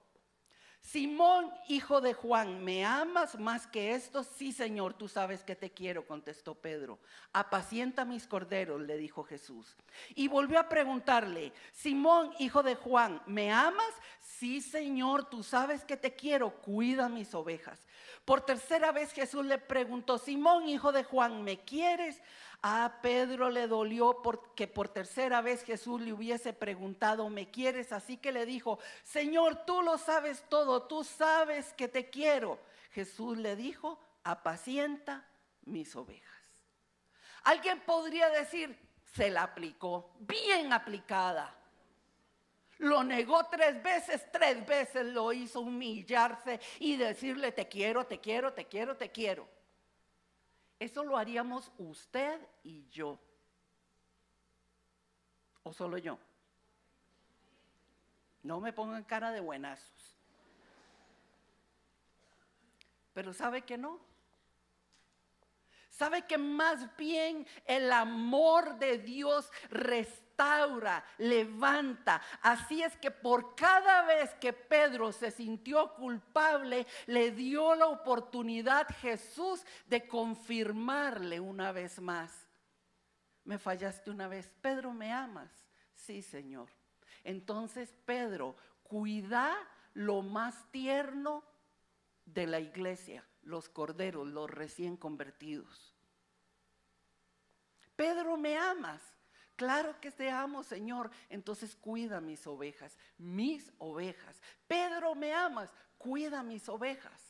Simón, 0.84 1.50
hijo 1.70 2.02
de 2.02 2.14
Juan, 2.14 2.62
¿me 2.64 2.86
amas 2.86 3.40
más 3.40 3.66
que 3.68 3.96
esto? 3.96 4.22
Sí, 4.22 4.52
Señor, 4.52 4.94
tú 4.94 5.08
sabes 5.08 5.42
que 5.44 5.56
te 5.56 5.72
quiero, 5.72 6.06
contestó 6.06 6.56
Pedro. 6.56 7.00
Apacienta 7.32 8.04
mis 8.04 8.28
corderos, 8.28 8.82
le 8.82 8.98
dijo 8.98 9.24
Jesús. 9.24 9.78
Y 10.14 10.28
volvió 10.28 10.60
a 10.60 10.68
preguntarle, 10.68 11.54
Simón, 11.72 12.34
hijo 12.38 12.64
de 12.64 12.76
Juan, 12.76 13.22
¿me 13.26 13.52
amas? 13.52 13.94
Sí, 14.20 14.60
Señor, 14.60 15.30
tú 15.30 15.42
sabes 15.42 15.86
que 15.86 15.96
te 15.96 16.16
quiero, 16.16 16.52
cuida 16.62 17.08
mis 17.08 17.34
ovejas. 17.34 17.80
Por 18.26 18.42
tercera 18.42 18.92
vez 18.92 19.14
Jesús 19.14 19.46
le 19.46 19.58
preguntó, 19.58 20.18
Simón, 20.18 20.68
hijo 20.68 20.92
de 20.92 21.06
Juan, 21.06 21.44
¿me 21.44 21.64
quieres? 21.64 22.22
A 22.66 23.02
Pedro 23.02 23.50
le 23.50 23.68
dolió 23.68 24.22
porque 24.22 24.70
por 24.70 24.88
tercera 24.88 25.42
vez 25.42 25.66
Jesús 25.66 26.00
le 26.00 26.14
hubiese 26.14 26.54
preguntado, 26.54 27.30
¿me 27.30 27.52
quieres? 27.52 27.92
Así 27.92 28.16
que 28.16 28.32
le 28.32 28.46
dijo, 28.46 28.80
Señor, 29.04 29.66
tú 29.66 29.82
lo 29.82 29.98
sabes 29.98 30.46
todo, 30.48 30.84
tú 30.84 31.04
sabes 31.04 31.74
que 31.74 31.90
te 31.90 32.10
quiero. 32.10 32.58
Jesús 32.92 33.38
le 33.38 33.58
dijo, 33.58 34.00
apacienta 34.24 35.28
mis 35.66 35.94
ovejas. 35.94 36.40
Alguien 37.44 37.82
podría 37.82 38.30
decir, 38.30 38.80
se 39.14 39.30
la 39.30 39.44
aplicó, 39.44 40.16
bien 40.20 40.72
aplicada. 40.72 41.54
Lo 42.78 43.04
negó 43.04 43.46
tres 43.48 43.84
veces, 43.84 44.26
tres 44.32 44.66
veces 44.66 45.06
lo 45.08 45.34
hizo 45.34 45.60
humillarse 45.60 46.62
y 46.80 46.96
decirle, 46.96 47.52
te 47.52 47.68
quiero, 47.68 48.06
te 48.06 48.22
quiero, 48.22 48.54
te 48.54 48.66
quiero, 48.68 48.96
te 48.96 49.12
quiero. 49.12 49.53
Eso 50.84 51.06
lo 51.06 51.18
haríamos 51.18 51.72
usted 51.78 52.46
y 52.62 52.86
yo. 52.90 53.18
¿O 55.64 55.72
solo 55.72 55.98
yo? 55.98 56.20
No 58.42 58.60
me 58.60 58.74
pongan 58.74 59.06
cara 59.06 59.32
de 59.32 59.40
buenazos. 59.40 60.18
Pero 63.14 63.32
¿sabe 63.32 63.62
que 63.62 63.78
no? 63.78 64.02
¿Sabe 65.90 66.28
que 66.28 66.38
más 66.38 66.94
bien 66.98 67.48
el 67.66 67.90
amor 67.90 68.78
de 68.78 68.98
Dios 68.98 69.50
resta 69.70 70.33
restaura, 70.34 71.04
levanta. 71.18 72.22
Así 72.42 72.82
es 72.82 72.96
que 72.98 73.12
por 73.12 73.56
cada 73.56 74.06
vez 74.06 74.34
que 74.36 74.54
Pedro 74.54 75.12
se 75.12 75.32
sintió 75.32 75.94
culpable, 75.96 76.86
le 77.08 77.32
dio 77.32 77.76
la 77.76 77.88
oportunidad 77.88 78.88
Jesús 79.00 79.64
de 79.88 80.08
confirmarle 80.08 81.40
una 81.40 81.72
vez 81.72 82.00
más. 82.00 82.32
Me 83.46 83.58
fallaste 83.58 84.10
una 84.10 84.28
vez. 84.28 84.50
Pedro, 84.62 84.94
¿me 84.94 85.12
amas? 85.12 85.52
Sí, 85.94 86.22
Señor. 86.22 86.70
Entonces, 87.24 87.94
Pedro, 88.06 88.56
cuida 88.84 89.56
lo 89.94 90.22
más 90.22 90.72
tierno 90.72 91.44
de 92.26 92.48
la 92.48 92.60
iglesia, 92.60 93.26
los 93.44 93.70
corderos, 93.70 94.28
los 94.28 94.50
recién 94.50 94.98
convertidos. 94.98 95.94
Pedro, 97.96 98.38
¿me 98.38 98.58
amas? 98.58 99.13
Claro 99.56 100.00
que 100.02 100.12
te 100.12 100.30
amo, 100.30 100.64
Señor. 100.64 101.12
Entonces 101.30 101.76
cuida 101.76 102.20
mis 102.20 102.46
ovejas, 102.48 102.98
mis 103.18 103.72
ovejas. 103.78 104.42
Pedro, 104.68 105.16
me 105.16 105.34
amas, 105.34 105.70
cuida 105.98 106.44
mis 106.44 106.68
ovejas. 106.68 107.22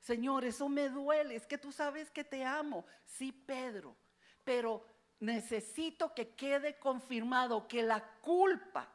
Señor, 0.00 0.44
eso 0.44 0.68
me 0.68 0.88
duele, 0.88 1.34
es 1.34 1.46
que 1.46 1.58
tú 1.58 1.72
sabes 1.72 2.10
que 2.10 2.22
te 2.22 2.44
amo. 2.44 2.86
Sí, 3.04 3.32
Pedro, 3.32 3.96
pero 4.44 4.86
necesito 5.18 6.14
que 6.14 6.28
quede 6.36 6.78
confirmado 6.78 7.66
que 7.66 7.82
la 7.82 8.00
culpa, 8.20 8.88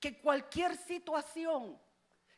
que 0.00 0.20
cualquier 0.20 0.76
situación 0.76 1.78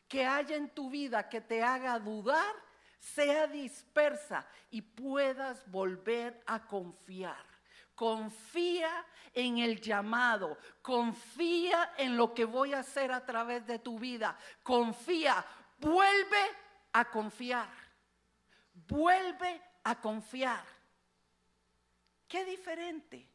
que 0.07 0.25
haya 0.25 0.55
en 0.55 0.69
tu 0.69 0.91
vida 0.91 1.27
que 1.27 1.41
te 1.41 1.63
haga 1.63 1.97
dudar, 1.97 2.53
sea 2.99 3.47
dispersa 3.47 4.47
y 4.69 4.81
puedas 4.81 5.67
volver 5.71 6.43
a 6.45 6.67
confiar. 6.67 7.46
Confía 7.97 9.03
en 9.33 9.57
el 9.57 9.81
llamado, 9.81 10.59
confía 10.83 11.95
en 11.97 12.15
lo 12.15 12.31
que 12.31 12.45
voy 12.45 12.75
a 12.75 12.81
hacer 12.81 13.11
a 13.11 13.25
través 13.25 13.65
de 13.65 13.79
tu 13.79 13.97
vida, 13.97 14.37
confía, 14.61 15.43
vuelve 15.79 16.43
a 16.93 17.09
confiar, 17.09 17.73
vuelve 18.87 19.59
a 19.83 19.99
confiar. 19.99 20.63
Qué 22.27 22.45
diferente. 22.45 23.27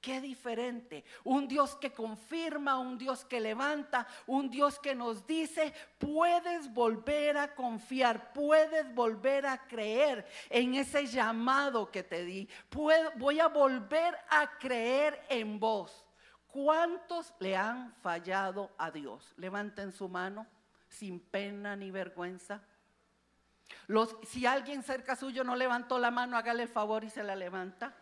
Qué 0.00 0.20
diferente. 0.20 1.04
Un 1.24 1.48
Dios 1.48 1.74
que 1.76 1.92
confirma, 1.92 2.78
un 2.78 2.96
Dios 2.96 3.24
que 3.24 3.40
levanta, 3.40 4.06
un 4.26 4.50
Dios 4.50 4.78
que 4.78 4.94
nos 4.94 5.26
dice, 5.26 5.74
puedes 5.98 6.72
volver 6.72 7.36
a 7.36 7.54
confiar, 7.54 8.32
puedes 8.32 8.94
volver 8.94 9.46
a 9.46 9.66
creer 9.66 10.26
en 10.48 10.74
ese 10.74 11.06
llamado 11.06 11.90
que 11.90 12.02
te 12.02 12.24
di. 12.24 12.48
voy 13.16 13.40
a 13.40 13.48
volver 13.48 14.16
a 14.28 14.58
creer 14.58 15.24
en 15.28 15.58
vos. 15.58 16.04
¿Cuántos 16.46 17.34
le 17.38 17.56
han 17.56 17.92
fallado 17.96 18.70
a 18.78 18.90
Dios? 18.90 19.34
Levanten 19.36 19.92
su 19.92 20.08
mano 20.08 20.46
sin 20.88 21.20
pena 21.20 21.76
ni 21.76 21.90
vergüenza. 21.90 22.62
Si 24.22 24.46
alguien 24.46 24.82
cerca 24.82 25.16
suyo 25.16 25.44
no 25.44 25.56
levantó 25.56 25.98
la 25.98 26.10
mano, 26.10 26.36
hágale 26.36 26.62
el 26.62 26.68
favor 26.68 27.04
y 27.04 27.10
se 27.10 27.22
la 27.22 27.36
levanta. 27.36 27.94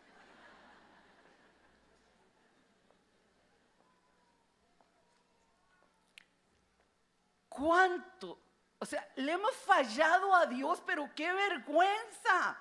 ¿Cuánto? 7.54 8.40
O 8.80 8.84
sea, 8.84 9.08
le 9.14 9.30
hemos 9.30 9.54
fallado 9.54 10.34
a 10.34 10.44
Dios, 10.44 10.82
pero 10.84 11.08
qué 11.14 11.32
vergüenza. 11.32 12.58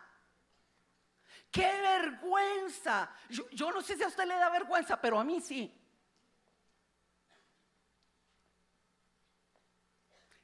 Qué 1.50 1.66
vergüenza. 1.82 3.10
Yo, 3.28 3.50
yo, 3.50 3.72
no 3.72 3.82
sé 3.82 3.98
si 3.98 4.04
a 4.04 4.08
usted 4.08 4.26
le 4.28 4.36
da 4.36 4.52
vergüenza, 4.52 5.02
pero 5.02 5.20
a 5.20 5.24
mí 5.24 5.42
sí. 5.42 5.76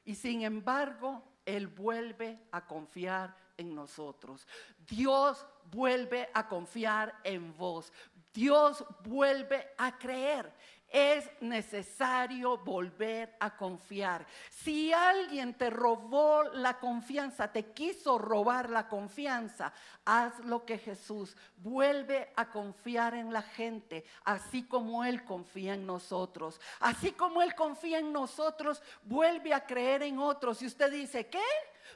Y 0.04 0.16
sin 0.16 0.42
embargo, 0.42 1.22
Él 1.46 1.68
vuelve 1.68 2.48
a 2.50 2.66
confiar 2.66 3.36
en 3.56 3.72
nosotros. 3.72 4.48
Dios 4.78 5.46
vuelve 5.66 6.28
a 6.34 6.48
confiar 6.48 7.20
en 7.22 7.56
vos. 7.56 7.92
Dios 8.32 8.84
vuelve 9.04 9.74
a 9.78 9.96
creer 9.96 10.52
es 10.90 11.30
necesario 11.40 12.58
volver 12.58 13.36
a 13.38 13.56
confiar. 13.56 14.26
Si 14.50 14.92
alguien 14.92 15.54
te 15.54 15.70
robó 15.70 16.42
la 16.44 16.78
confianza, 16.78 17.52
te 17.52 17.72
quiso 17.72 18.18
robar 18.18 18.68
la 18.70 18.88
confianza, 18.88 19.72
haz 20.04 20.38
lo 20.40 20.64
que 20.64 20.78
Jesús. 20.78 21.36
Vuelve 21.56 22.32
a 22.34 22.50
confiar 22.50 23.14
en 23.14 23.32
la 23.32 23.42
gente, 23.42 24.04
así 24.24 24.64
como 24.64 25.04
Él 25.04 25.24
confía 25.24 25.74
en 25.74 25.86
nosotros. 25.86 26.60
Así 26.80 27.12
como 27.12 27.40
Él 27.40 27.54
confía 27.54 27.98
en 27.98 28.12
nosotros, 28.12 28.82
vuelve 29.02 29.54
a 29.54 29.64
creer 29.64 30.02
en 30.02 30.18
otros. 30.18 30.60
Y 30.62 30.66
usted 30.66 30.90
dice, 30.90 31.28
¿qué? 31.28 31.42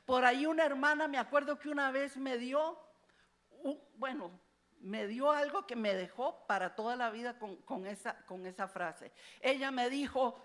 Por 0.07 0.25
ahí 0.25 0.47
una 0.47 0.65
hermana, 0.65 1.09
me 1.09 1.19
acuerdo 1.19 1.59
que 1.59 1.69
una 1.69 1.91
vez 1.91 2.17
me 2.17 2.39
dio, 2.39 2.79
bueno, 3.97 4.31
me 4.85 5.07
dio 5.07 5.31
algo 5.31 5.67
que 5.67 5.77
me 5.77 5.95
dejó 5.95 6.47
para 6.47 6.75
toda 6.75 6.95
la 6.95 7.09
vida 7.09 7.39
con, 7.39 7.87
esa, 7.87 8.69
frase. 8.69 9.13
Ella 9.41 9.71
me 9.71 9.89
dijo, 9.89 10.39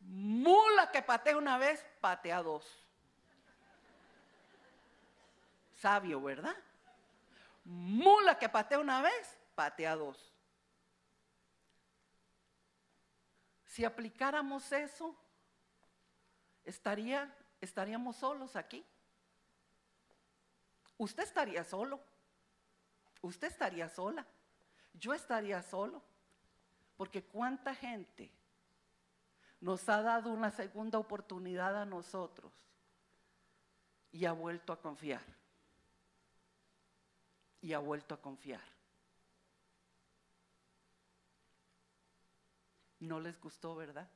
mula 0.00 0.90
que 0.90 1.02
patea 1.02 1.36
una 1.36 1.58
vez, 1.58 1.84
patea 2.00 2.42
dos. 2.42 2.64
Sabio, 5.76 6.22
¿verdad? 6.22 6.56
Mula 7.64 8.38
que 8.38 8.48
patea 8.48 8.78
una 8.78 9.02
vez, 9.02 9.38
patea 9.54 9.94
dos. 9.94 10.32
Si 13.66 13.84
aplicáramos 13.84 14.72
eso, 14.72 15.14
estaría, 16.64 17.30
estaríamos 17.60 18.16
solos 18.16 18.56
aquí. 18.56 18.86
Usted 20.96 21.24
estaría 21.24 21.62
solo 21.62 22.11
usted 23.22 23.48
estaría 23.48 23.88
sola, 23.88 24.26
yo 24.94 25.14
estaría 25.14 25.62
solo, 25.62 26.02
porque 26.96 27.24
cuánta 27.24 27.74
gente 27.74 28.30
nos 29.60 29.88
ha 29.88 30.02
dado 30.02 30.30
una 30.30 30.50
segunda 30.50 30.98
oportunidad 30.98 31.80
a 31.80 31.86
nosotros 31.86 32.52
y 34.10 34.26
ha 34.26 34.32
vuelto 34.32 34.72
a 34.72 34.80
confiar. 34.80 35.22
Y 37.62 37.72
ha 37.72 37.78
vuelto 37.78 38.14
a 38.14 38.20
confiar. 38.20 38.60
No 42.98 43.20
les 43.20 43.40
gustó, 43.40 43.76
¿verdad? 43.76 44.08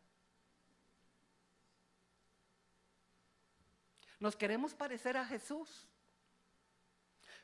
Nos 4.19 4.35
queremos 4.35 4.75
parecer 4.75 5.17
a 5.17 5.25
Jesús. 5.25 5.89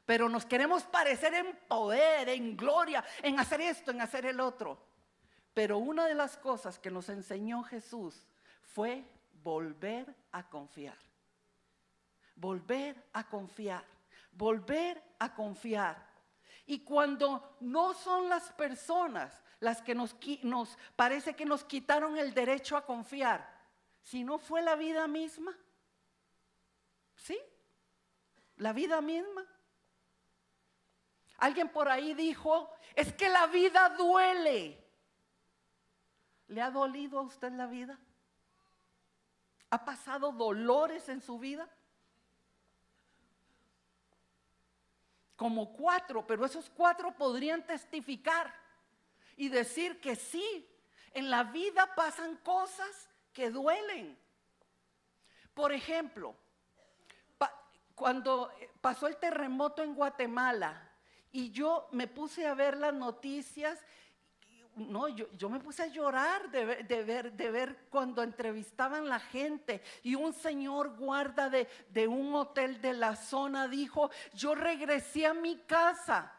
Pero 0.04 0.28
nos 0.28 0.44
queremos 0.44 0.82
parecer 0.84 1.34
en 1.34 1.56
poder, 1.68 2.28
en 2.28 2.56
gloria, 2.56 3.04
en 3.22 3.38
hacer 3.38 3.60
esto, 3.60 3.90
en 3.90 4.00
hacer 4.00 4.26
el 4.26 4.40
otro. 4.40 4.78
Pero 5.54 5.78
una 5.78 6.06
de 6.06 6.14
las 6.14 6.36
cosas 6.36 6.78
que 6.78 6.90
nos 6.90 7.08
enseñó 7.08 7.62
Jesús 7.62 8.26
fue 8.62 9.04
volver 9.42 10.14
a 10.32 10.48
confiar. 10.48 10.98
Volver 12.34 12.96
a 13.12 13.28
confiar. 13.28 13.84
Volver 14.32 15.02
a 15.18 15.34
confiar. 15.34 16.12
Y 16.66 16.80
cuando 16.80 17.56
no 17.60 17.94
son 17.94 18.28
las 18.28 18.50
personas 18.52 19.42
las 19.60 19.80
que 19.80 19.94
nos, 19.94 20.16
nos 20.42 20.76
parece 20.96 21.36
que 21.36 21.44
nos 21.44 21.64
quitaron 21.64 22.18
el 22.18 22.34
derecho 22.34 22.76
a 22.76 22.84
confiar, 22.84 23.48
si 24.02 24.24
no 24.24 24.38
fue 24.38 24.60
la 24.60 24.74
vida 24.74 25.06
misma, 25.06 25.56
¿sí? 27.14 27.38
La 28.56 28.72
vida 28.72 29.00
misma. 29.00 29.46
Alguien 31.42 31.70
por 31.70 31.88
ahí 31.88 32.14
dijo, 32.14 32.72
es 32.94 33.12
que 33.14 33.28
la 33.28 33.48
vida 33.48 33.88
duele. 33.98 34.81
¿Le 36.46 36.62
ha 36.62 36.70
dolido 36.70 37.18
a 37.18 37.22
usted 37.22 37.50
la 37.50 37.66
vida? 37.66 37.98
¿Ha 39.70 39.85
pasado 39.85 40.31
dolores 40.31 41.09
en 41.09 41.20
su 41.20 41.40
vida? 41.40 41.68
Como 45.35 45.72
cuatro, 45.72 46.24
pero 46.24 46.44
esos 46.44 46.70
cuatro 46.70 47.11
podrían 47.16 47.66
testificar 47.66 48.55
y 49.37 49.48
decir 49.48 50.00
que 50.00 50.14
sí, 50.14 50.70
en 51.11 51.28
la 51.28 51.42
vida 51.42 51.92
pasan 51.96 52.37
cosas 52.37 53.11
que 53.33 53.50
duelen. 53.50 54.16
Por 55.55 55.72
ejemplo, 55.72 56.37
cuando 57.96 58.52
pasó 58.81 59.09
el 59.09 59.16
terremoto 59.16 59.83
en 59.83 59.96
Guatemala, 59.96 60.90
y 61.33 61.51
yo 61.51 61.88
me 61.92 62.07
puse 62.07 62.47
a 62.47 62.55
ver 62.55 62.77
las 62.77 62.95
noticias 62.95 63.79
no, 64.75 65.07
yo, 65.09 65.51
me 65.51 65.61
puse 65.61 65.83
a 65.83 65.87
llorar 65.88 66.51
de 66.51 66.64
ver, 66.64 67.33
de, 67.33 67.51
ver, 67.51 67.87
cuando 67.90 68.23
entrevistaban 68.23 69.07
la 69.07 69.21
gente 69.21 69.83
y 70.03 70.14
un 70.14 70.33
señor 70.33 70.97
guarda 70.97 71.51
de, 71.51 71.68
de 71.90 72.09
un 72.09 72.35
hotel 72.35 72.81
de 72.81 72.95
la 72.95 73.14
zona 73.14 73.68
dijo, 73.68 74.11
yo 74.33 74.55
regresé 74.55 75.27
a 75.27 75.35
mi 75.35 75.59
casa 75.59 76.33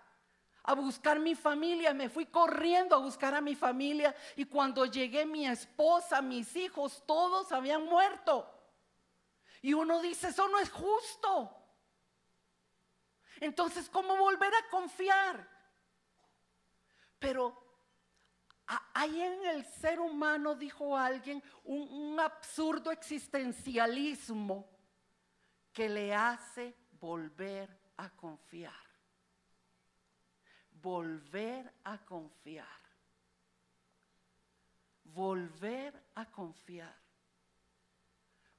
a 0.64 0.74
buscar 0.74 1.20
mi 1.20 1.36
familia, 1.36 1.94
me 1.94 2.10
fui 2.10 2.26
corriendo 2.26 2.96
a 2.96 3.00
buscar 3.00 3.36
a 3.36 3.42
mi 3.42 3.54
familia 3.54 4.16
y 4.36 4.46
cuando 4.46 4.86
llegué 4.86 5.26
mi 5.26 5.46
esposa, 5.46 6.22
mis 6.22 6.56
hijos, 6.56 7.04
todos 7.06 7.52
habían 7.52 7.86
muerto. 7.86 8.50
Y 9.62 9.74
uno 9.74 10.02
dice, 10.02 10.30
eso 10.30 10.48
no 10.48 10.60
es 10.60 10.72
justo. 10.72 11.63
Entonces, 13.44 13.90
¿cómo 13.90 14.16
volver 14.16 14.54
a 14.56 14.70
confiar? 14.70 15.46
Pero 17.20 17.62
ahí 18.94 19.22
en 19.22 19.46
el 19.48 19.66
ser 19.66 20.00
humano, 20.00 20.56
dijo 20.56 20.98
alguien, 20.98 21.44
un, 21.66 22.18
absurdo 22.22 22.90
existencialismo 22.90 24.70
que 25.74 25.90
le 25.90 26.16
hace 26.16 26.74
volver 26.92 27.78
a 27.98 28.10
confiar. 28.12 28.88
Volver 30.72 31.74
a 31.84 31.98
confiar. 31.98 32.80
Volver 35.04 36.02
a 36.16 36.32
confiar. 36.32 36.98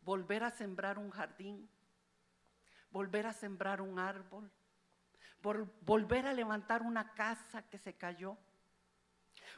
Volver 0.03 0.44
a 0.44 0.51
sembrar 0.51 0.99
un 0.99 1.09
jardín. 1.09 1.70
Volver 2.90 3.27
a 3.27 3.33
sembrar 3.33 3.81
un 3.81 3.99
árbol 3.99 4.53
volver 5.80 6.26
a 6.26 6.33
levantar 6.33 6.83
una 6.83 7.12
casa 7.14 7.62
que 7.68 7.78
se 7.78 7.94
cayó, 7.94 8.37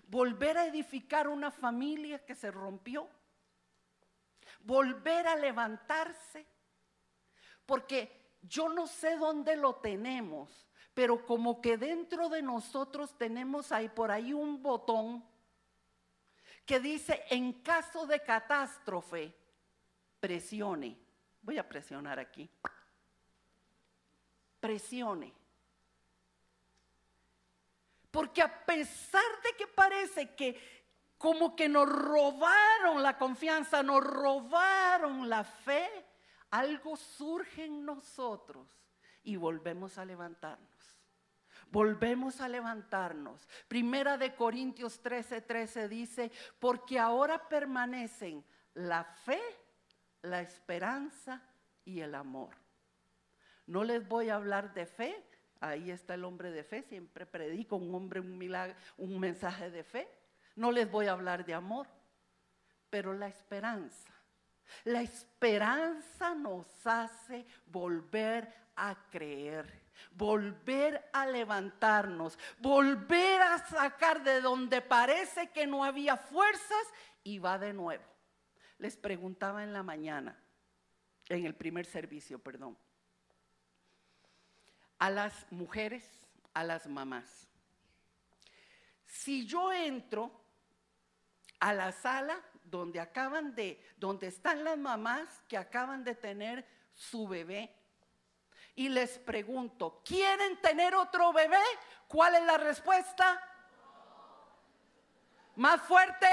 volver 0.08 0.58
a 0.58 0.66
edificar 0.66 1.28
una 1.28 1.50
familia 1.50 2.24
que 2.24 2.34
se 2.34 2.50
rompió, 2.50 3.08
volver 4.60 5.26
a 5.26 5.36
levantarse, 5.36 6.46
porque 7.64 8.38
yo 8.42 8.68
no 8.68 8.86
sé 8.86 9.16
dónde 9.16 9.56
lo 9.56 9.76
tenemos, 9.76 10.68
pero 10.92 11.24
como 11.24 11.60
que 11.60 11.78
dentro 11.78 12.28
de 12.28 12.42
nosotros 12.42 13.16
tenemos 13.16 13.70
ahí 13.70 13.88
por 13.88 14.10
ahí 14.10 14.32
un 14.32 14.62
botón 14.62 15.24
que 16.64 16.80
dice 16.80 17.24
en 17.30 17.62
caso 17.62 18.06
de 18.06 18.22
catástrofe, 18.22 19.34
presione. 20.18 20.98
Voy 21.42 21.58
a 21.58 21.68
presionar 21.68 22.18
aquí. 22.18 22.50
Presione. 24.58 25.45
Porque 28.16 28.40
a 28.40 28.64
pesar 28.64 29.42
de 29.44 29.52
que 29.58 29.66
parece 29.66 30.34
que 30.34 30.58
como 31.18 31.54
que 31.54 31.68
nos 31.68 31.86
robaron 31.86 33.02
la 33.02 33.18
confianza, 33.18 33.82
nos 33.82 34.02
robaron 34.02 35.28
la 35.28 35.44
fe, 35.44 35.86
algo 36.50 36.96
surge 36.96 37.66
en 37.66 37.84
nosotros 37.84 38.66
y 39.22 39.36
volvemos 39.36 39.98
a 39.98 40.06
levantarnos. 40.06 40.98
Volvemos 41.70 42.40
a 42.40 42.48
levantarnos. 42.48 43.46
Primera 43.68 44.16
de 44.16 44.34
Corintios 44.34 45.02
13, 45.02 45.42
13 45.42 45.86
dice, 45.86 46.32
porque 46.58 46.98
ahora 46.98 47.50
permanecen 47.50 48.42
la 48.72 49.04
fe, 49.04 49.42
la 50.22 50.40
esperanza 50.40 51.42
y 51.84 52.00
el 52.00 52.14
amor. 52.14 52.54
No 53.66 53.84
les 53.84 54.08
voy 54.08 54.30
a 54.30 54.36
hablar 54.36 54.72
de 54.72 54.86
fe, 54.86 55.22
ahí 55.60 55.90
está 55.90 56.14
el 56.14 56.24
hombre 56.24 56.50
de 56.50 56.64
fe, 56.64 56.82
siempre 56.82 57.26
predico 57.26 57.76
un 57.76 57.94
hombre, 57.94 58.20
un 58.20 58.40
un 58.98 59.20
mensaje 59.20 59.70
de 59.70 59.84
fe. 59.84 60.08
No 60.54 60.70
les 60.72 60.90
voy 60.90 61.06
a 61.06 61.12
hablar 61.12 61.44
de 61.44 61.54
amor, 61.54 61.86
pero 62.90 63.12
la 63.12 63.28
esperanza. 63.28 64.12
La 64.84 65.02
esperanza 65.02 66.34
nos 66.34 66.66
hace 66.86 67.46
volver 67.66 68.52
a 68.74 68.96
creer 69.10 69.86
volver 70.12 71.08
a 71.12 71.26
levantarnos, 71.26 72.38
volver 72.58 73.40
a 73.40 73.58
sacar 73.58 74.22
de 74.22 74.40
donde 74.40 74.80
parece 74.80 75.50
que 75.50 75.66
no 75.66 75.84
había 75.84 76.16
fuerzas 76.16 76.86
y 77.22 77.38
va 77.38 77.58
de 77.58 77.72
nuevo. 77.72 78.04
Les 78.78 78.96
preguntaba 78.96 79.64
en 79.64 79.72
la 79.72 79.82
mañana, 79.82 80.38
en 81.28 81.46
el 81.46 81.54
primer 81.54 81.86
servicio, 81.86 82.38
perdón, 82.38 82.76
a 84.98 85.10
las 85.10 85.50
mujeres, 85.50 86.04
a 86.54 86.64
las 86.64 86.86
mamás. 86.86 87.48
Si 89.06 89.46
yo 89.46 89.72
entro 89.72 90.30
a 91.60 91.72
la 91.72 91.92
sala 91.92 92.40
donde 92.64 93.00
acaban 93.00 93.54
de, 93.54 93.82
donde 93.96 94.26
están 94.26 94.64
las 94.64 94.76
mamás 94.76 95.42
que 95.48 95.56
acaban 95.56 96.04
de 96.04 96.14
tener 96.14 96.66
su 96.94 97.28
bebé, 97.28 97.74
y 98.76 98.90
les 98.90 99.18
pregunto, 99.18 100.02
¿quieren 100.04 100.60
tener 100.60 100.94
otro 100.94 101.32
bebé? 101.32 101.62
¿Cuál 102.06 102.34
es 102.34 102.42
la 102.42 102.58
respuesta? 102.58 103.42
¿Más 105.56 105.80
fuerte? 105.80 106.28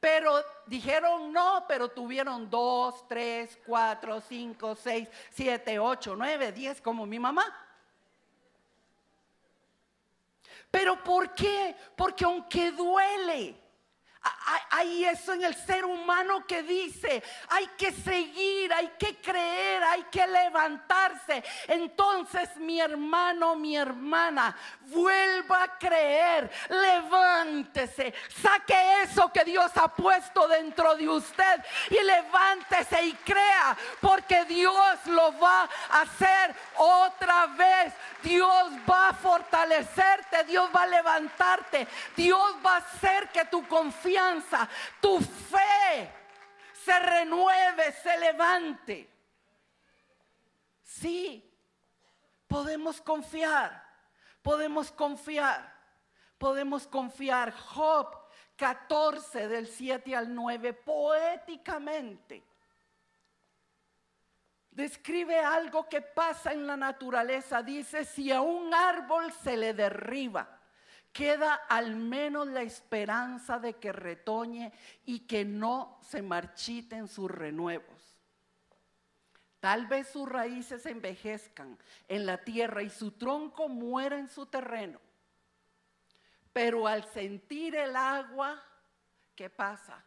Pero 0.00 0.42
dijeron 0.66 1.30
no, 1.30 1.66
pero 1.68 1.88
tuvieron 1.90 2.48
dos, 2.48 3.06
tres, 3.06 3.58
cuatro, 3.66 4.20
cinco, 4.22 4.74
seis, 4.74 5.06
siete, 5.30 5.78
ocho, 5.78 6.16
nueve, 6.16 6.50
diez, 6.52 6.80
como 6.80 7.04
mi 7.04 7.18
mamá. 7.18 7.44
Pero 10.70 11.02
¿por 11.04 11.34
qué? 11.34 11.76
Porque 11.94 12.24
aunque 12.24 12.70
duele, 12.70 13.54
hay 14.70 15.04
eso 15.04 15.32
en 15.32 15.44
el 15.44 15.54
ser 15.54 15.84
humano 15.84 16.46
que 16.46 16.62
dice, 16.62 17.22
hay 17.48 17.66
que 17.76 17.92
seguir, 17.92 18.72
hay 18.72 18.88
que 18.98 19.16
creer, 19.16 19.82
hay 19.82 20.04
que 20.04 20.26
levantarse. 20.26 21.42
Entonces 21.66 22.56
mi 22.56 22.80
hermano, 22.80 23.56
mi 23.56 23.76
hermana, 23.76 24.56
vuelva 24.86 25.64
a 25.64 25.78
creer, 25.78 26.50
levántese, 26.68 28.14
saque 28.42 29.02
eso 29.02 29.30
que 29.32 29.44
Dios 29.44 29.70
ha 29.76 29.88
puesto 29.88 30.48
dentro 30.48 30.94
de 30.96 31.08
usted 31.08 31.64
y 31.90 32.02
levántese 32.02 33.02
y 33.04 33.12
crea, 33.12 33.76
porque 34.00 34.44
Dios 34.44 35.06
lo 35.06 35.38
va 35.38 35.68
a 35.90 36.00
hacer 36.02 36.54
otra 36.76 37.46
vez. 37.48 37.92
Dios 38.22 38.72
va 38.88 39.08
a 39.08 39.14
fortalecerte, 39.14 40.44
Dios 40.44 40.68
va 40.76 40.82
a 40.82 40.86
levantarte, 40.86 41.88
Dios 42.14 42.54
va 42.64 42.74
a 42.74 42.78
hacer 42.78 43.30
que 43.30 43.46
tu 43.46 43.66
confianza, 43.66 44.09
tu 45.00 45.20
fe 45.20 46.12
se 46.72 46.98
renueve, 46.98 47.92
se 47.92 48.18
levante. 48.18 49.10
Sí, 50.82 51.52
podemos 52.46 53.00
confiar, 53.00 53.84
podemos 54.42 54.90
confiar, 54.92 55.74
podemos 56.38 56.86
confiar. 56.86 57.52
Job 57.52 58.16
14 58.56 59.48
del 59.48 59.66
7 59.66 60.16
al 60.16 60.34
9, 60.34 60.72
poéticamente 60.72 62.44
describe 64.70 65.38
algo 65.38 65.88
que 65.88 66.00
pasa 66.00 66.52
en 66.52 66.66
la 66.66 66.76
naturaleza. 66.76 67.62
Dice, 67.62 68.04
si 68.04 68.32
a 68.32 68.40
un 68.40 68.72
árbol 68.72 69.32
se 69.32 69.56
le 69.56 69.74
derriba, 69.74 70.59
queda 71.12 71.54
al 71.68 71.96
menos 71.96 72.46
la 72.48 72.62
esperanza 72.62 73.58
de 73.58 73.74
que 73.74 73.92
retoñe 73.92 74.72
y 75.04 75.20
que 75.20 75.44
no 75.44 75.98
se 76.02 76.22
marchiten 76.22 77.08
sus 77.08 77.30
renuevos. 77.30 78.00
Tal 79.60 79.86
vez 79.86 80.08
sus 80.08 80.26
raíces 80.26 80.86
envejezcan 80.86 81.78
en 82.08 82.24
la 82.24 82.38
tierra 82.38 82.82
y 82.82 82.88
su 82.88 83.12
tronco 83.12 83.68
muera 83.68 84.18
en 84.18 84.28
su 84.28 84.46
terreno. 84.46 84.98
Pero 86.52 86.86
al 86.86 87.04
sentir 87.04 87.76
el 87.76 87.94
agua, 87.94 88.62
¿qué 89.36 89.50
pasa? 89.50 90.02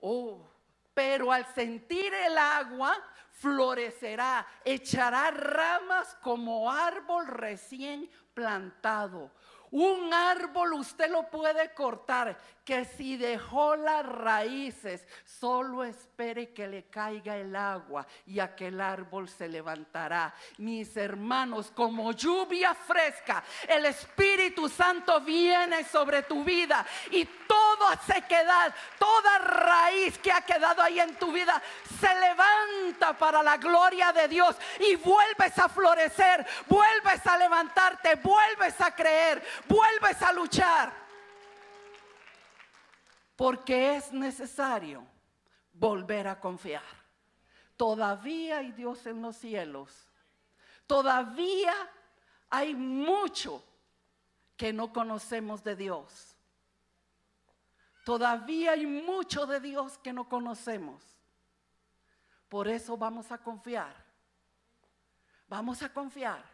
Oh, 0.00 0.48
pero 0.94 1.32
al 1.32 1.44
sentir 1.46 2.12
el 2.14 2.38
agua 2.38 2.96
florecerá, 3.32 4.46
echará 4.64 5.30
ramas 5.30 6.14
como 6.22 6.70
árbol 6.70 7.26
recién 7.26 8.10
plantado. 8.40 9.30
Un 9.72 10.12
árbol 10.12 10.72
usted 10.72 11.08
lo 11.10 11.30
puede 11.30 11.72
cortar, 11.74 12.36
que 12.64 12.84
si 12.84 13.16
dejó 13.16 13.76
las 13.76 14.04
raíces, 14.04 15.06
solo 15.24 15.84
espere 15.84 16.52
que 16.52 16.66
le 16.66 16.84
caiga 16.86 17.36
el 17.36 17.54
agua 17.54 18.04
y 18.26 18.40
aquel 18.40 18.80
árbol 18.80 19.28
se 19.28 19.46
levantará. 19.46 20.34
Mis 20.58 20.96
hermanos, 20.96 21.70
como 21.72 22.10
lluvia 22.10 22.74
fresca, 22.74 23.44
el 23.68 23.86
Espíritu 23.86 24.68
Santo 24.68 25.20
viene 25.20 25.84
sobre 25.84 26.24
tu 26.24 26.42
vida 26.42 26.84
y 27.12 27.24
toda 27.50 27.96
sequedad, 27.96 28.72
toda 28.96 29.38
raíz 29.38 30.16
que 30.18 30.30
ha 30.30 30.40
quedado 30.42 30.80
ahí 30.82 31.00
en 31.00 31.16
tu 31.16 31.32
vida, 31.32 31.60
se 32.00 32.14
levanta 32.14 33.18
para 33.18 33.42
la 33.42 33.56
gloria 33.56 34.12
de 34.12 34.28
Dios 34.28 34.54
y 34.78 34.94
vuelves 34.94 35.58
a 35.58 35.68
florecer, 35.68 36.46
vuelves 36.68 37.26
a 37.26 37.36
levantarte, 37.36 38.14
vuelves 38.16 38.80
a 38.80 38.94
creer, 38.94 39.42
vuelves 39.66 40.22
a 40.22 40.32
luchar. 40.32 40.92
Porque 43.34 43.96
es 43.96 44.12
necesario 44.12 45.04
volver 45.72 46.28
a 46.28 46.38
confiar. 46.38 47.00
Todavía 47.76 48.58
hay 48.58 48.70
Dios 48.70 49.06
en 49.06 49.22
los 49.22 49.36
cielos. 49.36 50.06
Todavía 50.86 51.74
hay 52.48 52.74
mucho 52.76 53.64
que 54.56 54.72
no 54.72 54.92
conocemos 54.92 55.64
de 55.64 55.74
Dios. 55.74 56.29
Todavía 58.04 58.72
hay 58.72 58.86
mucho 58.86 59.46
de 59.46 59.60
Dios 59.60 59.98
que 59.98 60.12
no 60.12 60.28
conocemos. 60.28 61.02
Por 62.48 62.68
eso 62.68 62.96
vamos 62.96 63.30
a 63.30 63.38
confiar. 63.38 63.94
Vamos 65.48 65.82
a 65.82 65.92
confiar 65.92 66.44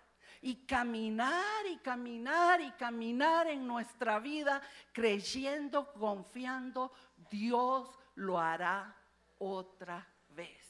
y 0.43 0.67
caminar 0.67 1.67
y 1.71 1.77
caminar 1.79 2.61
y 2.61 2.71
caminar 2.73 3.47
en 3.49 3.67
nuestra 3.67 4.19
vida 4.19 4.63
creyendo, 4.93 5.93
confiando, 5.93 6.93
Dios 7.31 7.99
lo 8.15 8.39
hará 8.39 8.95
otra 9.39 10.07
vez. 10.31 10.67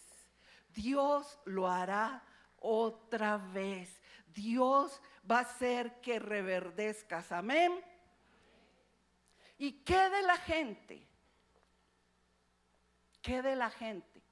Dios 0.68 1.38
lo 1.44 1.68
hará 1.68 2.22
otra 2.58 3.38
vez. 3.38 4.00
Dios 4.26 5.00
va 5.28 5.38
a 5.38 5.42
hacer 5.42 6.00
que 6.00 6.18
reverdezcas. 6.18 7.32
Amén. 7.32 7.72
¿Y 9.58 9.72
qué 9.84 10.08
de 10.10 10.22
la 10.22 10.36
gente? 10.36 11.06
¿Qué 13.22 13.42
de 13.42 13.56
la 13.56 13.70
gente 13.70 14.22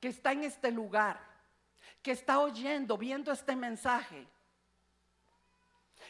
que 0.00 0.08
está 0.08 0.32
en 0.32 0.44
este 0.44 0.70
lugar? 0.70 1.32
que 2.02 2.10
está 2.10 2.40
oyendo, 2.40 2.98
viendo 2.98 3.32
este 3.32 3.54
mensaje. 3.54 4.26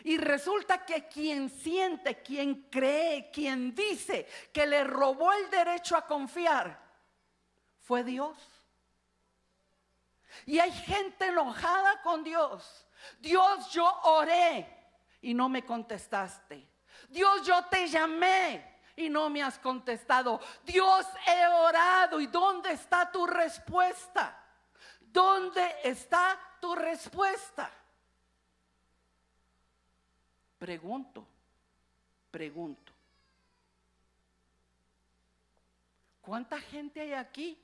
Y 0.04 0.16
resulta 0.16 0.84
que 0.84 1.06
quien 1.06 1.50
siente, 1.50 2.22
quien 2.22 2.68
cree, 2.70 3.30
quien 3.30 3.74
dice 3.74 4.26
que 4.52 4.66
le 4.66 4.84
robó 4.84 5.32
el 5.32 5.50
derecho 5.50 5.96
a 5.96 6.06
confiar, 6.06 6.80
fue 7.80 8.02
Dios. 8.02 8.36
Y 10.46 10.58
hay 10.58 10.72
gente 10.72 11.26
enojada 11.26 12.00
con 12.00 12.24
Dios. 12.24 12.86
Dios, 13.20 13.70
yo 13.70 13.86
oré 14.04 14.66
y 15.20 15.34
no 15.34 15.48
me 15.48 15.64
contestaste. 15.64 16.66
Dios, 17.12 17.46
yo 17.46 17.62
te 17.66 17.86
llamé 17.86 18.80
y 18.96 19.10
no 19.10 19.28
me 19.28 19.42
has 19.42 19.58
contestado. 19.58 20.40
Dios, 20.64 21.06
he 21.26 21.46
orado 21.46 22.20
y 22.20 22.26
¿dónde 22.26 22.72
está 22.72 23.12
tu 23.12 23.26
respuesta? 23.26 24.38
¿Dónde 24.98 25.76
está 25.84 26.38
tu 26.58 26.74
respuesta? 26.74 27.70
Pregunto, 30.58 31.26
pregunto. 32.30 32.92
¿Cuánta 36.22 36.58
gente 36.60 37.00
hay 37.00 37.12
aquí 37.12 37.58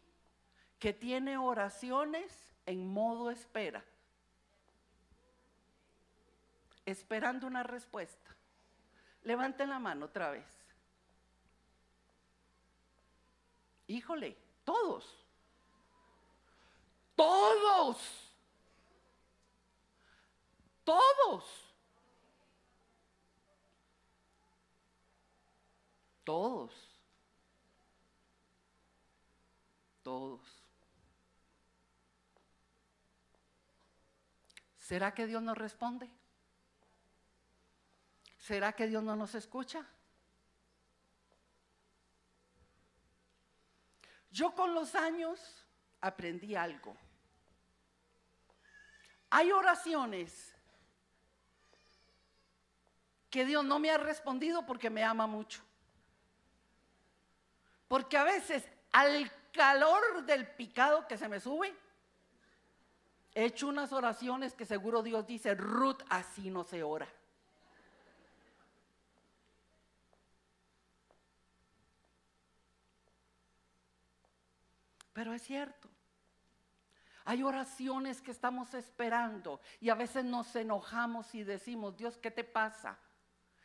que 0.79 0.93
tiene 0.93 1.39
oraciones 1.39 2.53
en 2.67 2.93
modo 2.93 3.31
espera? 3.31 3.83
Esperando 6.85 7.47
una 7.47 7.63
respuesta. 7.63 8.38
Levanten 9.29 9.69
la 9.69 9.79
mano 9.79 10.07
otra 10.07 10.31
vez. 10.31 10.47
Híjole, 13.87 14.35
todos. 14.65 15.05
Todos. 17.15 17.99
Todos. 20.83 21.45
Todos. 26.25 26.73
Todos. 30.03 30.41
¿Será 34.79 35.13
que 35.13 35.27
Dios 35.27 35.43
nos 35.43 35.59
responde? 35.59 36.09
¿Será 38.49 38.73
que 38.73 38.87
Dios 38.87 39.03
no 39.03 39.15
nos 39.15 39.35
escucha? 39.35 39.85
Yo 44.31 44.55
con 44.55 44.73
los 44.73 44.95
años 44.95 45.67
aprendí 46.01 46.55
algo. 46.55 46.97
Hay 49.29 49.53
oraciones 49.53 50.55
que 53.29 53.45
Dios 53.45 53.67
no 53.67 53.79
me 53.79 53.91
ha 53.91 53.99
respondido 53.99 54.65
porque 54.65 54.89
me 54.89 55.05
ama 55.05 55.27
mucho. 55.27 55.63
Porque 57.87 58.17
a 58.17 58.25
veces 58.25 58.67
al 58.93 59.31
calor 59.53 60.25
del 60.25 60.47
picado 60.47 61.07
que 61.07 61.19
se 61.19 61.29
me 61.29 61.39
sube, 61.39 61.77
he 63.35 63.45
hecho 63.45 63.69
unas 63.69 63.93
oraciones 63.93 64.55
que 64.55 64.65
seguro 64.65 65.03
Dios 65.03 65.27
dice, 65.27 65.55
Ruth, 65.55 66.01
así 66.09 66.49
no 66.49 66.65
se 66.65 66.83
ora. 66.83 67.07
Pero 75.19 75.35
es 75.35 75.43
cierto. 75.43 75.89
Hay 77.25 77.43
oraciones 77.43 78.23
que 78.23 78.31
estamos 78.31 78.73
esperando 78.75 79.61
y 79.81 79.91
a 79.91 79.97
veces 79.97 80.25
nos 80.25 80.55
enojamos 80.55 81.35
y 81.35 81.43
decimos, 81.43 81.97
Dios, 81.97 82.17
¿qué 82.19 82.31
te 82.31 82.45
pasa? 82.45 82.97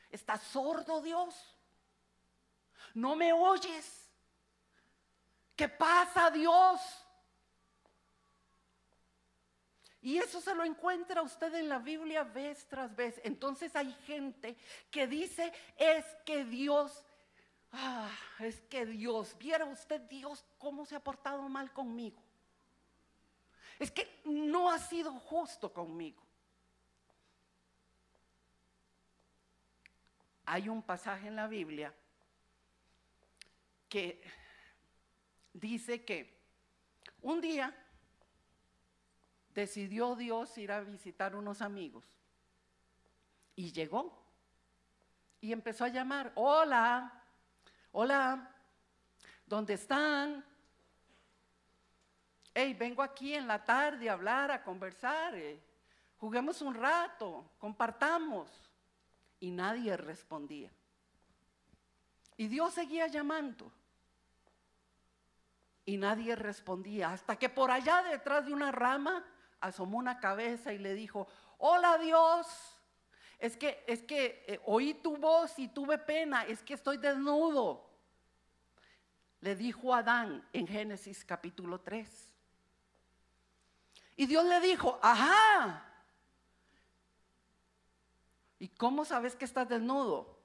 ¿Estás 0.09 0.41
sordo, 0.41 0.99
Dios? 1.03 1.35
¿No 2.95 3.15
me 3.15 3.33
oyes? 3.33 4.09
¿Qué 5.55 5.69
pasa, 5.69 6.31
Dios? 6.31 6.81
Y 10.01 10.17
eso 10.17 10.41
se 10.41 10.55
lo 10.55 10.63
encuentra 10.63 11.21
usted 11.21 11.53
en 11.53 11.69
la 11.69 11.77
Biblia 11.77 12.23
vez 12.23 12.67
tras 12.67 12.95
vez. 12.95 13.21
Entonces 13.23 13.75
hay 13.75 13.93
gente 14.07 14.57
que 14.89 15.05
dice, 15.05 15.53
es 15.77 16.03
que 16.25 16.45
Dios 16.45 17.05
Ah, 17.75 18.07
es 18.37 18.61
que 18.61 18.85
Dios, 18.85 19.35
viera 19.39 19.65
usted 19.65 19.99
Dios 20.01 20.45
cómo 20.59 20.85
se 20.85 20.95
ha 20.95 20.99
portado 21.03 21.49
mal 21.49 21.73
conmigo. 21.73 22.21
Es 23.79 23.89
que 23.89 24.21
no 24.25 24.69
ha 24.69 24.77
sido 24.77 25.11
justo 25.11 25.73
conmigo. 25.73 26.21
Hay 30.45 30.69
un 30.69 30.83
pasaje 30.83 31.27
en 31.27 31.35
la 31.35 31.47
Biblia 31.47 31.91
que 33.89 34.21
dice 35.51 36.05
que 36.05 36.39
un 37.21 37.41
día 37.41 37.75
decidió 39.53 40.15
Dios 40.15 40.55
ir 40.59 40.71
a 40.71 40.81
visitar 40.81 41.35
unos 41.35 41.61
amigos 41.61 42.05
y 43.55 43.71
llegó 43.71 44.23
y 45.41 45.51
empezó 45.53 45.85
a 45.85 45.89
llamar, 45.89 46.31
hola, 46.35 47.22
Hola, 47.95 48.49
¿dónde 49.45 49.75
están? 49.75 50.43
Hey, 52.51 52.73
vengo 52.73 53.03
aquí 53.03 53.35
en 53.35 53.47
la 53.47 53.63
tarde 53.63 54.09
a 54.09 54.13
hablar, 54.13 54.49
a 54.49 54.63
conversar. 54.63 55.35
Eh. 55.35 55.61
Juguemos 56.17 56.63
un 56.63 56.73
rato, 56.73 57.51
compartamos. 57.59 58.49
Y 59.39 59.51
nadie 59.51 59.95
respondía. 59.95 60.71
Y 62.35 62.47
Dios 62.47 62.73
seguía 62.73 63.05
llamando. 63.05 63.71
Y 65.85 65.97
nadie 65.97 66.35
respondía. 66.35 67.11
Hasta 67.11 67.35
que 67.35 67.49
por 67.49 67.69
allá 67.69 68.01
detrás 68.01 68.47
de 68.47 68.53
una 68.53 68.71
rama 68.71 69.23
asomó 69.59 69.99
una 69.99 70.19
cabeza 70.19 70.73
y 70.73 70.79
le 70.79 70.95
dijo, 70.95 71.27
hola 71.59 71.99
Dios. 71.99 72.72
Es 73.43 73.57
que, 73.57 73.83
es 73.87 74.01
que 74.01 74.45
eh, 74.47 74.61
oí 74.63 74.93
tu 74.93 75.17
voz 75.17 75.59
y 75.59 75.67
tuve 75.67 75.97
pena, 75.97 76.45
es 76.45 76.63
que 76.63 76.75
estoy 76.75 76.95
desnudo. 76.95 77.85
Le 79.41 79.53
dijo 79.57 79.93
Adán 79.93 80.47
en 80.53 80.65
Génesis 80.65 81.25
capítulo 81.25 81.81
3. 81.81 82.09
Y 84.15 84.27
Dios 84.27 84.45
le 84.45 84.61
dijo, 84.61 84.97
ajá. 85.01 85.83
¿Y 88.59 88.69
cómo 88.69 89.03
sabes 89.03 89.35
que 89.35 89.43
estás 89.43 89.67
desnudo? 89.67 90.39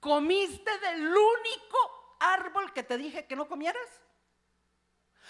¿Comiste 0.00 0.78
del 0.78 1.08
único 1.08 2.16
árbol 2.18 2.72
que 2.72 2.82
te 2.82 2.96
dije 2.96 3.26
que 3.26 3.36
no 3.36 3.46
comieras? 3.46 4.00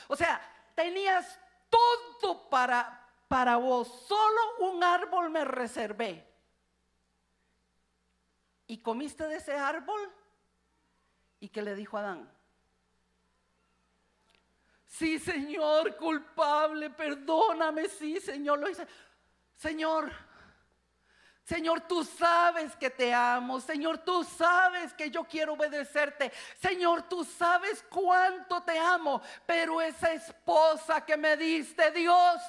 O 0.07 0.15
sea, 0.15 0.41
tenías 0.77 1.37
todo 1.69 2.49
para, 2.49 3.09
para 3.27 3.57
vos, 3.57 4.07
solo 4.07 4.71
un 4.71 4.85
árbol 4.85 5.31
me 5.31 5.45
reservé. 5.45 6.32
¿Y 8.67 8.79
comiste 8.79 9.27
de 9.27 9.37
ese 9.37 9.53
árbol? 9.53 10.01
¿Y 11.41 11.49
qué 11.49 11.63
le 11.63 11.75
dijo 11.75 11.99
Adán? 11.99 12.31
Sí, 14.87 15.19
Señor, 15.19 15.97
culpable, 15.97 16.91
perdóname, 16.91 17.89
sí, 17.89 18.21
Señor, 18.21 18.59
lo 18.59 18.69
hice. 18.69 18.87
Señor, 19.55 20.13
Señor, 21.45 21.81
tú 21.83 22.05
sabes 22.05 22.77
que 22.77 22.91
te 22.91 23.13
amo. 23.13 23.61
Señor, 23.61 23.99
tú 23.99 24.23
sabes 24.25 24.95
que 24.95 25.11
yo 25.11 25.25
quiero 25.25 25.55
obedecerte. 25.55 26.33
Señor, 26.61 27.09
tú 27.09 27.25
sabes 27.25 27.85
cuánto 27.91 28.63
te 28.63 28.79
amo. 28.79 29.21
Pero 29.45 29.81
esa 29.81 30.13
esposa 30.13 31.05
que 31.05 31.17
me 31.17 31.37
diste, 31.37 31.91
Dios. 31.91 32.41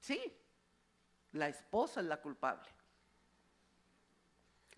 Sí, 0.00 0.20
la 1.32 1.48
esposa 1.48 2.00
es 2.00 2.06
la 2.06 2.20
culpable. 2.20 2.71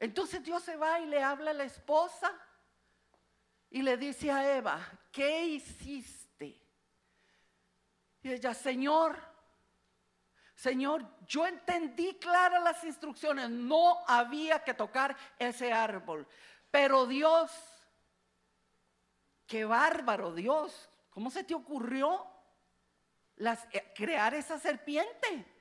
Entonces 0.05 0.43
Dios 0.43 0.63
se 0.63 0.77
va 0.77 1.01
y 1.01 1.07
le 1.07 1.23
habla 1.23 1.53
a 1.53 1.55
la 1.55 1.65
esposa 1.65 2.31
y 3.71 3.81
le 3.81 3.97
dice 3.97 4.31
a 4.31 4.55
Eva, 4.55 4.87
¿qué 5.11 5.47
hiciste? 5.47 6.63
Y 8.21 8.31
ella, 8.31 8.53
Señor, 8.53 9.19
Señor, 10.55 11.07
yo 11.27 11.47
entendí 11.47 12.17
claras 12.17 12.63
las 12.63 12.85
instrucciones, 12.85 13.49
no 13.49 14.05
había 14.07 14.63
que 14.63 14.75
tocar 14.75 15.17
ese 15.39 15.73
árbol. 15.73 16.29
Pero 16.71 17.07
Dios, 17.07 17.51
qué 19.47 19.65
bárbaro 19.65 20.35
Dios, 20.35 20.91
¿cómo 21.09 21.31
se 21.31 21.45
te 21.45 21.55
ocurrió 21.55 22.27
eh, 23.39 23.93
crear 23.95 24.35
esa 24.35 24.59
serpiente? 24.59 25.54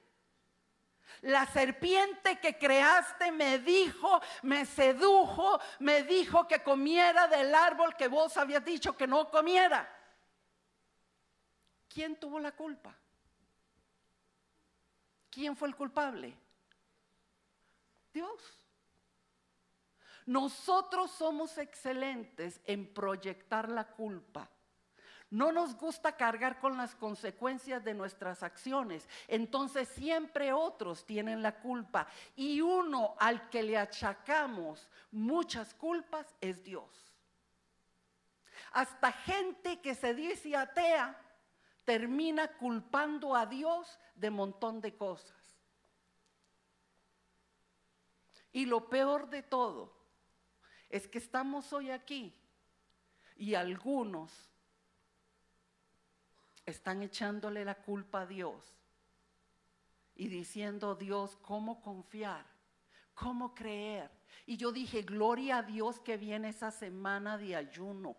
La 1.22 1.46
serpiente 1.46 2.40
que 2.40 2.58
creaste 2.58 3.32
me 3.32 3.60
dijo, 3.60 4.22
me 4.42 4.66
sedujo, 4.66 5.60
me 5.80 6.04
dijo 6.04 6.48
que 6.48 6.62
comiera 6.62 7.28
del 7.28 7.54
árbol 7.56 7.96
que 7.96 8.08
vos 8.08 8.36
habías 8.38 8.64
dicho 8.66 8.98
que 8.98 9.08
no 9.08 9.30
comiera. 9.30 9.90
¿Quién 11.88 12.20
tuvo 12.20 12.40
la 12.40 12.52
culpa? 12.52 12.94
¿Quién 15.30 15.56
fue 15.56 15.68
el 15.68 15.76
culpable? 15.76 16.36
Dios. 18.14 18.60
Nosotros 20.26 21.12
somos 21.12 21.58
excelentes 21.58 22.62
en 22.66 22.94
proyectar 22.94 23.70
la 23.70 23.88
culpa. 23.88 24.50
No 25.34 25.52
nos 25.52 25.76
gusta 25.76 26.16
cargar 26.16 26.60
con 26.60 26.78
las 26.78 26.94
consecuencias 26.94 27.84
de 27.84 27.96
nuestras 27.96 28.44
acciones. 28.44 29.10
Entonces 29.28 29.90
siempre 29.90 30.54
otros 30.54 31.08
tienen 31.08 31.42
la 31.42 31.60
culpa. 31.60 32.06
Y 32.36 32.62
uno 32.62 33.16
al 33.18 33.50
que 33.50 33.64
le 33.64 33.76
achacamos 33.76 34.88
muchas 35.12 35.74
culpas 35.74 36.28
es 36.40 36.64
Dios. 36.64 37.12
Hasta 38.74 39.12
gente 39.12 39.82
que 39.82 39.96
se 39.96 40.14
dice 40.14 40.56
atea 40.56 41.20
termina 41.84 42.48
culpando 42.50 43.36
a 43.36 43.48
Dios 43.48 44.00
de 44.14 44.30
montón 44.30 44.82
de 44.82 44.96
cosas. 44.96 45.36
Y 48.52 48.68
lo 48.68 48.88
peor 48.88 49.32
de 49.32 49.42
todo 49.42 49.92
es 50.92 51.08
que 51.08 51.18
estamos 51.18 51.74
hoy 51.74 51.90
aquí 51.90 52.40
y 53.36 53.56
algunos 53.56 54.53
están 56.66 57.02
echándole 57.04 57.66
la 57.66 57.76
culpa 57.76 58.22
a 58.22 58.26
Dios 58.26 58.78
y 60.16 60.28
diciendo, 60.28 60.96
Dios, 60.96 61.38
¿cómo 61.42 61.82
confiar? 61.82 62.46
¿Cómo 63.14 63.54
creer? 63.54 64.10
Y 64.46 64.58
yo 64.58 64.72
dije, 64.72 65.02
gloria 65.02 65.58
a 65.58 65.64
Dios 65.64 66.00
que 66.00 66.18
viene 66.18 66.50
esa 66.50 66.72
semana 66.72 67.38
de 67.38 67.56
ayuno, 67.56 68.16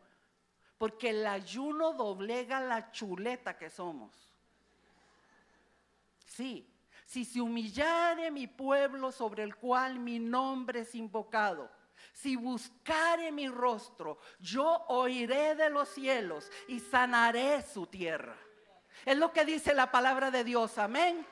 porque 0.79 1.11
el 1.11 1.27
ayuno 1.27 1.93
doblega 1.93 2.61
la 2.61 2.91
chuleta 2.91 3.57
que 3.57 3.71
somos. 3.71 4.33
Sí, 6.27 6.69
si 7.07 7.25
se 7.25 7.41
humillare 7.41 8.31
mi 8.31 8.47
pueblo 8.47 9.13
sobre 9.13 9.43
el 9.43 9.55
cual 9.57 9.99
mi 9.99 10.19
nombre 10.19 10.81
es 10.81 10.95
invocado, 10.95 11.71
si 12.13 12.37
buscare 12.37 13.33
mi 13.33 13.49
rostro, 13.49 14.19
yo 14.41 14.85
oiré 14.89 15.55
de 15.55 15.71
los 15.71 15.89
cielos 15.89 16.51
y 16.69 16.81
sanaré 16.81 17.63
su 17.63 17.87
tierra. 17.87 18.37
Es 19.05 19.19
lo 19.19 19.33
que 19.33 19.45
dice 19.45 19.75
la 19.75 19.91
palabra 19.91 20.31
de 20.31 20.45
Dios, 20.45 20.79
amén. 20.79 21.27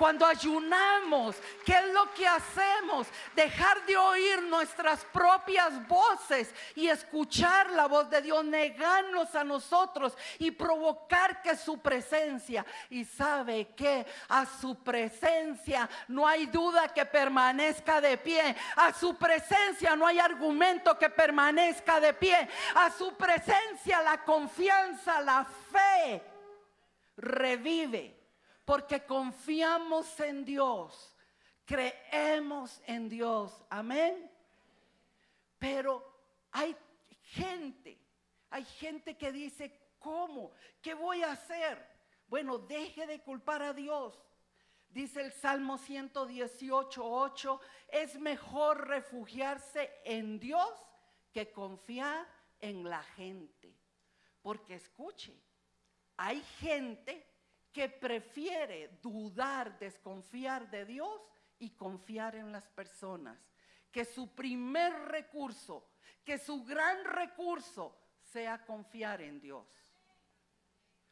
Cuando 0.00 0.24
ayunamos, 0.24 1.36
¿qué 1.62 1.74
es 1.74 1.92
lo 1.92 2.10
que 2.14 2.26
hacemos? 2.26 3.06
Dejar 3.36 3.84
de 3.84 3.98
oír 3.98 4.42
nuestras 4.44 5.04
propias 5.04 5.86
voces 5.86 6.54
y 6.74 6.88
escuchar 6.88 7.68
la 7.72 7.84
voz 7.84 8.08
de 8.08 8.22
Dios, 8.22 8.42
negarnos 8.42 9.34
a 9.34 9.44
nosotros 9.44 10.16
y 10.38 10.52
provocar 10.52 11.42
que 11.42 11.54
su 11.54 11.82
presencia, 11.82 12.64
y 12.88 13.04
sabe 13.04 13.74
que 13.76 14.06
a 14.30 14.46
su 14.46 14.82
presencia 14.82 15.86
no 16.08 16.26
hay 16.26 16.46
duda 16.46 16.88
que 16.88 17.04
permanezca 17.04 18.00
de 18.00 18.16
pie, 18.16 18.56
a 18.76 18.94
su 18.94 19.16
presencia 19.16 19.94
no 19.96 20.06
hay 20.06 20.18
argumento 20.18 20.98
que 20.98 21.10
permanezca 21.10 22.00
de 22.00 22.14
pie, 22.14 22.48
a 22.74 22.90
su 22.90 23.12
presencia 23.18 24.00
la 24.00 24.24
confianza, 24.24 25.20
la 25.20 25.44
fe 25.44 26.22
revive 27.18 28.19
porque 28.70 29.04
confiamos 29.04 30.20
en 30.20 30.44
Dios, 30.44 31.16
creemos 31.64 32.80
en 32.86 33.08
Dios, 33.08 33.64
amén. 33.68 34.30
Pero 35.58 36.08
hay 36.52 36.76
gente, 37.20 38.00
hay 38.48 38.64
gente 38.64 39.16
que 39.16 39.32
dice, 39.32 39.76
¿cómo? 39.98 40.52
¿Qué 40.80 40.94
voy 40.94 41.20
a 41.24 41.32
hacer? 41.32 41.84
Bueno, 42.28 42.58
deje 42.58 43.08
de 43.08 43.20
culpar 43.20 43.60
a 43.60 43.72
Dios. 43.72 44.16
Dice 44.88 45.20
el 45.20 45.32
Salmo 45.32 45.76
118, 45.76 47.04
8, 47.04 47.60
es 47.88 48.20
mejor 48.20 48.86
refugiarse 48.86 49.90
en 50.04 50.38
Dios 50.38 50.70
que 51.32 51.50
confiar 51.50 52.24
en 52.60 52.88
la 52.88 53.02
gente. 53.02 53.76
Porque 54.40 54.76
escuche, 54.76 55.36
hay 56.16 56.40
gente 56.60 57.29
que 57.72 57.88
prefiere 57.88 58.98
dudar, 59.02 59.78
desconfiar 59.78 60.70
de 60.70 60.84
Dios 60.84 61.20
y 61.58 61.70
confiar 61.70 62.34
en 62.34 62.52
las 62.52 62.68
personas. 62.68 63.38
Que 63.92 64.04
su 64.04 64.34
primer 64.34 64.92
recurso, 65.06 65.88
que 66.24 66.38
su 66.38 66.64
gran 66.64 67.04
recurso 67.04 67.96
sea 68.22 68.64
confiar 68.64 69.20
en 69.20 69.40
Dios. 69.40 69.66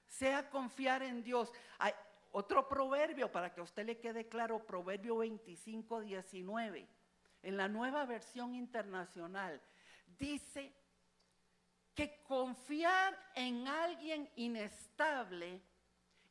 Sea 0.07 0.49
confiar 0.49 1.03
en 1.03 1.23
Dios. 1.23 1.53
Hay 1.79 1.92
otro 2.33 2.68
proverbio 2.68 3.31
para 3.31 3.53
que 3.53 3.61
a 3.61 3.64
usted 3.64 3.85
le 3.85 3.99
quede 3.99 4.29
claro, 4.29 4.64
Proverbio 4.64 5.18
25, 5.18 6.01
19. 6.01 6.88
En 7.42 7.57
la 7.57 7.68
nueva 7.68 8.05
versión 8.05 8.55
internacional 8.55 9.61
dice 10.18 10.75
que 11.94 12.23
confiar 12.23 13.16
en 13.35 13.66
alguien 13.66 14.31
inestable 14.37 15.61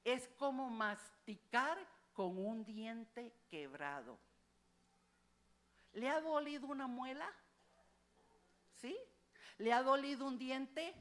es 0.08 0.30
como 0.39 0.70
masticar 0.70 1.78
con 2.13 2.38
un 2.38 2.63
diente 2.63 3.34
quebrado. 3.50 4.17
¿Le 5.91 6.08
ha 6.08 6.22
dolido 6.22 6.67
una 6.67 6.88
muela? 6.88 7.30
¿Sí? 8.76 8.98
¿Le 9.58 9.74
ha 9.74 9.84
dolido 9.84 10.26
un 10.26 10.38
diente? 10.38 10.96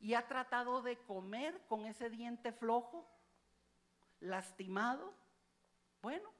¿Y 0.00 0.12
ha 0.12 0.28
tratado 0.28 0.82
de 0.82 0.98
comer 0.98 1.58
con 1.66 1.86
ese 1.86 2.10
diente 2.10 2.52
flojo? 2.52 3.08
¿Lastimado? 4.20 5.14
Bueno, 6.02 6.30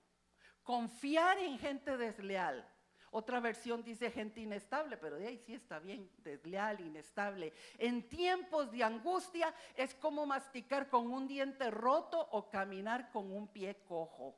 confiar 0.65 1.39
en 1.39 1.59
gente 1.59 1.97
desleal 1.97 2.71
otra 3.17 3.39
versión 3.39 3.85
dice 3.85 4.11
gente 4.11 4.41
inestable, 4.41 4.97
pero 4.97 5.15
de 5.15 5.29
ahí 5.29 5.39
sí 5.39 5.55
está 5.55 5.79
bien, 5.79 6.11
desleal, 6.25 6.81
inestable. 6.81 7.53
En 7.79 8.09
tiempos 8.09 8.73
de 8.73 8.83
angustia 8.83 9.55
es 9.77 9.95
como 9.95 10.27
masticar 10.27 10.89
con 10.89 11.13
un 11.13 11.29
diente 11.29 11.71
roto 11.71 12.19
o 12.33 12.51
caminar 12.51 13.13
con 13.13 13.31
un 13.31 13.47
pie 13.47 13.77
cojo. 13.87 14.37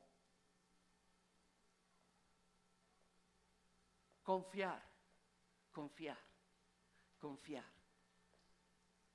Confiar, 4.21 4.79
confiar, 5.71 6.19
confiar. 7.17 7.65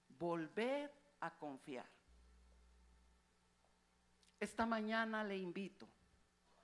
Volver 0.08 0.92
a 1.20 1.38
confiar. 1.38 1.86
Esta 4.40 4.66
mañana 4.66 5.22
le 5.22 5.36
invito 5.36 5.86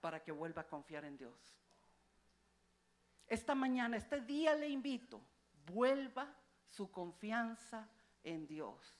para 0.00 0.20
que 0.20 0.32
vuelva 0.32 0.62
a 0.62 0.66
confiar 0.66 1.04
en 1.04 1.16
Dios. 1.16 1.58
Esta 3.28 3.54
mañana, 3.54 3.96
este 3.96 4.20
día 4.22 4.54
le 4.54 4.68
invito, 4.68 5.20
vuelva 5.66 6.34
su 6.66 6.90
confianza 6.90 7.88
en 8.24 8.46
Dios. 8.46 8.96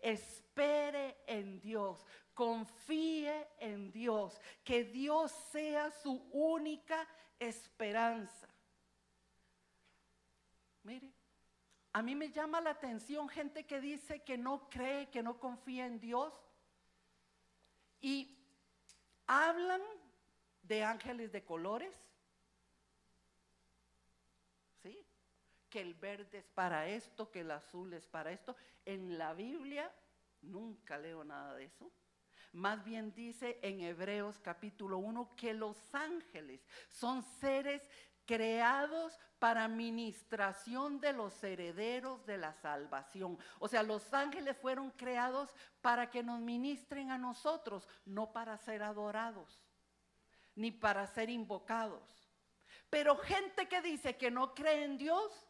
Espere 0.00 1.18
en 1.26 1.60
Dios, 1.60 2.06
confíe 2.34 3.48
en 3.58 3.90
Dios, 3.90 4.40
que 4.64 4.84
Dios 4.84 5.32
sea 5.50 5.90
su 5.90 6.28
única 6.32 7.08
esperanza. 7.38 8.48
Mire, 10.84 11.12
a 11.92 12.02
mí 12.02 12.14
me 12.14 12.30
llama 12.30 12.60
la 12.60 12.70
atención 12.70 13.28
gente 13.28 13.66
que 13.66 13.80
dice 13.80 14.22
que 14.22 14.38
no 14.38 14.68
cree, 14.70 15.10
que 15.10 15.22
no 15.22 15.38
confía 15.38 15.86
en 15.86 16.00
Dios 16.00 16.32
y 18.00 18.38
hablan 19.26 19.82
de 20.62 20.82
ángeles 20.82 21.32
de 21.32 21.44
colores, 21.44 21.94
que 25.72 25.80
el 25.80 25.94
verde 25.94 26.38
es 26.38 26.50
para 26.50 26.86
esto, 26.86 27.30
que 27.30 27.40
el 27.40 27.50
azul 27.50 27.94
es 27.94 28.06
para 28.06 28.30
esto. 28.30 28.54
En 28.84 29.16
la 29.16 29.32
Biblia 29.32 29.90
nunca 30.42 30.98
leo 30.98 31.24
nada 31.24 31.54
de 31.54 31.64
eso. 31.64 31.90
Más 32.52 32.84
bien 32.84 33.14
dice 33.14 33.58
en 33.62 33.80
Hebreos 33.80 34.38
capítulo 34.38 34.98
1 34.98 35.34
que 35.34 35.54
los 35.54 35.78
ángeles 35.94 36.60
son 36.90 37.22
seres 37.22 37.88
creados 38.26 39.18
para 39.38 39.66
ministración 39.66 41.00
de 41.00 41.14
los 41.14 41.42
herederos 41.42 42.26
de 42.26 42.36
la 42.36 42.52
salvación. 42.52 43.38
O 43.58 43.66
sea, 43.66 43.82
los 43.82 44.12
ángeles 44.12 44.58
fueron 44.58 44.90
creados 44.90 45.48
para 45.80 46.10
que 46.10 46.22
nos 46.22 46.38
ministren 46.40 47.10
a 47.10 47.16
nosotros, 47.16 47.88
no 48.04 48.30
para 48.30 48.58
ser 48.58 48.82
adorados, 48.82 49.64
ni 50.54 50.70
para 50.70 51.06
ser 51.06 51.30
invocados. 51.30 52.30
Pero 52.90 53.16
gente 53.16 53.66
que 53.68 53.80
dice 53.80 54.18
que 54.18 54.30
no 54.30 54.54
cree 54.54 54.84
en 54.84 54.98
Dios, 54.98 55.48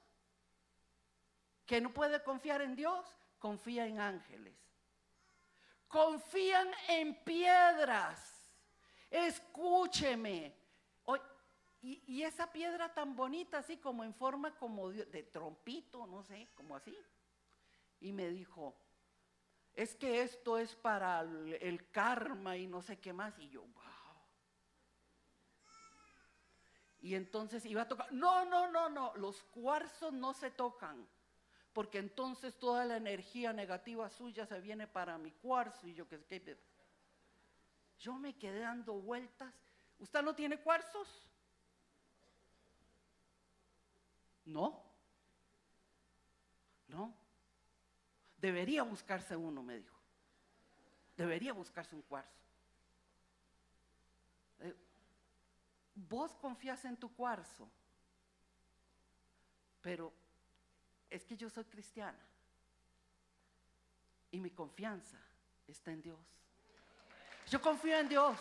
que 1.73 1.81
no 1.81 1.91
puede 1.91 2.23
confiar 2.23 2.61
en 2.61 2.77
Dios, 2.77 3.03
confía 3.39 3.87
en 3.87 3.99
ángeles. 3.99 4.55
Confían 5.89 6.69
en 6.87 7.15
piedras. 7.25 8.47
Escúcheme. 9.11 10.55
Y, 11.81 12.23
esa 12.23 12.53
piedra 12.53 12.93
tan 12.93 13.17
bonita, 13.17 13.57
así 13.57 13.79
como 13.79 14.05
en 14.05 14.13
forma 14.13 14.55
como 14.59 14.91
de, 14.91 15.23
trompito, 15.23 16.07
no 16.07 16.23
sé, 16.23 16.51
como 16.55 16.77
así. 16.77 16.95
Y 18.01 18.13
me 18.13 18.29
dijo, 18.29 18.77
es 19.73 19.95
que 19.95 20.21
esto 20.21 20.59
es 20.59 20.77
para 20.77 21.23
el, 21.23 21.55
el 21.55 21.91
karma 21.91 22.55
y 22.55 22.67
no 22.67 22.83
sé 22.83 23.01
qué 23.01 23.15
más. 23.15 23.39
Y 23.39 23.49
yo, 23.49 23.63
wow. 23.63 23.83
Y 27.01 27.15
entonces 27.15 27.65
iba 27.65 27.81
a 27.81 27.89
tocar. 27.89 28.13
No, 28.13 28.45
no, 28.45 28.71
no, 28.71 28.91
no. 28.91 29.17
Los 29.17 29.43
cuarzos 29.45 30.13
no 30.13 30.35
se 30.35 30.51
tocan. 30.51 31.09
Porque 31.73 31.99
entonces 31.99 32.59
toda 32.59 32.85
la 32.85 32.97
energía 32.97 33.53
negativa 33.53 34.09
suya 34.11 34.47
se 34.47 34.61
viene 34.61 34.87
para 34.87 35.17
mi 35.19 35.33
cuarzo. 35.33 35.87
Y 35.87 35.95
yo 35.95 36.07
que 36.09 36.59
Yo 37.99 38.15
me 38.15 38.37
quedé 38.37 38.61
dando 38.61 38.95
vueltas. 38.95 39.55
¿Usted 39.99 40.23
no 40.23 40.35
tiene 40.35 40.59
cuarzos? 40.61 41.09
No. 44.45 44.83
No. 46.89 47.15
Debería 48.37 48.83
buscarse 48.83 49.37
uno, 49.37 49.63
me 49.63 49.79
dijo. 49.79 49.97
Debería 51.17 51.53
buscarse 51.53 51.95
un 51.95 52.03
cuarzo. 52.03 52.43
Eh, 54.61 54.75
vos 55.95 56.35
confías 56.37 56.85
en 56.85 56.97
tu 56.97 57.15
cuarzo, 57.15 57.71
pero 59.81 60.13
es 61.13 61.25
que 61.27 61.37
yo 61.37 61.51
soy 61.51 61.65
cristiana 61.65 62.19
y 64.31 64.41
mi 64.41 64.51
confianza 64.51 65.19
está 65.69 65.93
en 65.93 66.01
Dios. 66.01 66.19
Yo 67.51 67.61
confío 67.61 67.99
en 67.99 68.09
Dios. 68.09 68.37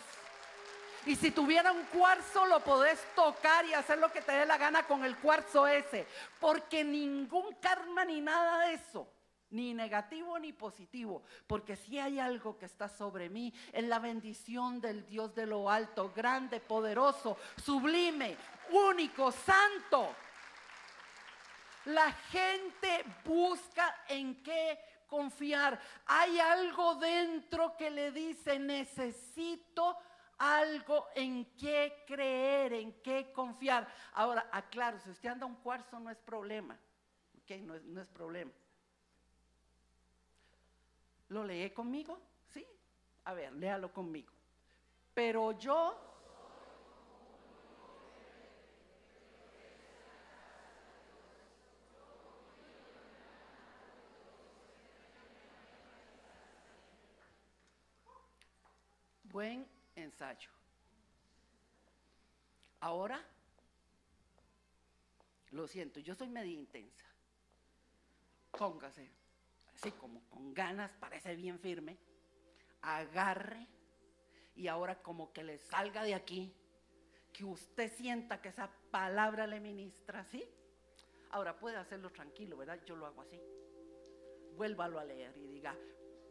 Y 1.04 1.16
si 1.16 1.30
tuviera 1.32 1.70
un 1.70 1.84
cuarzo, 1.86 2.46
lo 2.46 2.60
podés 2.60 2.98
tocar 3.14 3.66
y 3.66 3.74
hacer 3.74 3.98
lo 3.98 4.10
que 4.10 4.22
te 4.22 4.32
dé 4.32 4.46
la 4.46 4.56
gana 4.56 4.86
con 4.86 5.04
el 5.04 5.16
cuarzo 5.18 5.66
ese. 5.66 6.06
Porque 6.40 6.82
ningún 6.82 7.54
karma 7.56 8.04
ni 8.04 8.20
nada 8.20 8.66
de 8.66 8.74
eso, 8.74 9.06
ni 9.50 9.74
negativo 9.74 10.38
ni 10.38 10.52
positivo. 10.52 11.24
Porque 11.46 11.76
si 11.76 11.98
hay 11.98 12.20
algo 12.20 12.56
que 12.56 12.66
está 12.66 12.88
sobre 12.88 13.28
mí, 13.28 13.52
es 13.72 13.84
la 13.84 13.98
bendición 13.98 14.80
del 14.80 15.04
Dios 15.04 15.34
de 15.34 15.44
lo 15.44 15.68
alto, 15.68 16.12
grande, 16.14 16.60
poderoso, 16.60 17.36
sublime, 17.62 18.36
único, 18.70 19.30
santo. 19.30 20.14
La 21.86 22.12
gente 22.12 23.04
busca 23.24 24.04
en 24.08 24.42
qué 24.42 24.78
confiar. 25.08 25.80
Hay 26.06 26.38
algo 26.38 26.94
dentro 26.94 27.76
que 27.76 27.90
le 27.90 28.12
dice, 28.12 28.58
necesito 28.58 29.98
algo 30.38 31.08
en 31.14 31.44
qué 31.56 32.04
creer, 32.06 32.72
en 32.72 33.00
qué 33.02 33.30
confiar. 33.32 33.86
Ahora, 34.14 34.48
aclaro, 34.50 34.98
si 35.00 35.10
usted 35.10 35.28
anda 35.28 35.46
un 35.46 35.56
cuarzo 35.56 36.00
no 36.00 36.10
es 36.10 36.18
problema, 36.18 36.78
¿ok? 37.42 37.50
No 37.60 38.00
es, 38.00 38.08
problema. 38.08 38.50
¿Lo 41.28 41.44
lee 41.44 41.70
conmigo? 41.70 42.18
Sí. 42.52 42.66
A 43.24 43.34
ver, 43.34 43.52
léalo 43.52 43.92
conmigo. 43.92 44.32
Pero 45.14 45.52
yo 45.52 46.11
buen 59.32 59.66
ensayo. 59.96 60.50
Ahora, 62.80 63.24
lo 65.50 65.66
siento, 65.66 66.00
yo 66.00 66.14
soy 66.14 66.28
media 66.28 66.52
intensa. 66.52 67.06
Póngase, 68.50 69.10
así 69.74 69.90
como 69.92 70.20
con 70.28 70.52
ganas, 70.52 70.92
parece 71.00 71.34
bien 71.34 71.58
firme. 71.58 71.96
Agarre 72.82 73.66
y 74.54 74.68
ahora 74.68 75.02
como 75.02 75.32
que 75.32 75.42
le 75.42 75.58
salga 75.58 76.02
de 76.02 76.14
aquí, 76.14 76.52
que 77.32 77.44
usted 77.44 77.90
sienta 77.92 78.42
que 78.42 78.50
esa 78.50 78.70
palabra 78.90 79.46
le 79.46 79.60
ministra, 79.60 80.24
¿sí? 80.26 80.44
Ahora 81.30 81.58
puede 81.58 81.76
hacerlo 81.76 82.10
tranquilo, 82.10 82.58
¿verdad? 82.58 82.80
Yo 82.84 82.96
lo 82.96 83.06
hago 83.06 83.22
así. 83.22 83.40
Vuélvalo 84.56 84.98
a 84.98 85.04
leer 85.04 85.34
y 85.38 85.46
diga, 85.46 85.74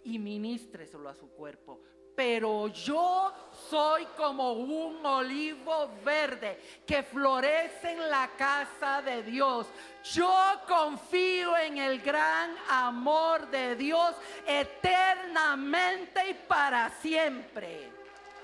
y 0.04 0.20
ministreselo 0.20 1.10
a 1.10 1.16
su 1.16 1.30
cuerpo 1.32 1.82
pero 2.24 2.68
yo 2.68 3.34
soy 3.68 4.06
como 4.16 4.52
un 4.54 5.04
olivo 5.04 5.90
verde 6.06 6.62
que 6.86 7.02
florece 7.02 7.94
en 7.94 8.12
la 8.12 8.30
casa 8.38 9.02
de 9.02 9.24
Dios. 9.24 9.66
Yo 10.04 10.32
confío 10.68 11.58
en 11.58 11.80
el 11.80 12.00
gran 12.00 12.52
amor 12.70 13.50
de 13.50 13.76
Dios 13.76 14.14
eternamente 14.46 16.30
y 16.30 16.34
para 16.36 16.92
siempre. 17.02 17.90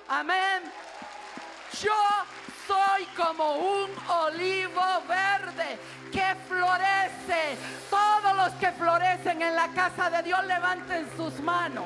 Amén. 0.07 0.63
Yo 1.79 1.93
soy 2.65 3.05
como 3.15 3.57
un 3.57 3.91
olivo 4.09 5.03
verde 5.07 5.77
que 6.11 6.35
florece. 6.47 7.55
Todos 7.91 8.35
los 8.37 8.53
que 8.53 8.71
florecen 8.71 9.39
en 9.39 9.55
la 9.55 9.67
casa 9.67 10.09
de 10.09 10.23
Dios 10.23 10.43
levanten 10.47 11.07
sus 11.15 11.39
manos. 11.41 11.85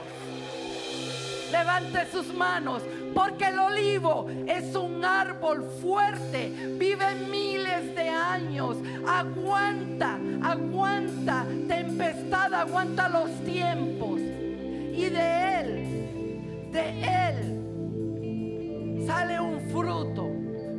Levante 1.51 2.05
sus 2.11 2.33
manos, 2.33 2.81
porque 3.13 3.45
el 3.45 3.59
olivo 3.59 4.27
es 4.47 4.75
un 4.75 5.03
árbol 5.03 5.63
fuerte, 5.81 6.49
vive 6.77 7.15
miles 7.29 7.93
de 7.95 8.07
años, 8.09 8.77
aguanta, 9.07 10.17
aguanta 10.41 11.45
tempestad, 11.67 12.53
aguanta 12.53 13.09
los 13.09 13.29
tiempos. 13.43 14.19
Y 14.21 15.09
de 15.09 15.59
él, 15.59 16.69
de 16.71 16.89
él, 17.27 19.05
sale 19.05 19.39
un 19.39 19.59
fruto 19.71 20.29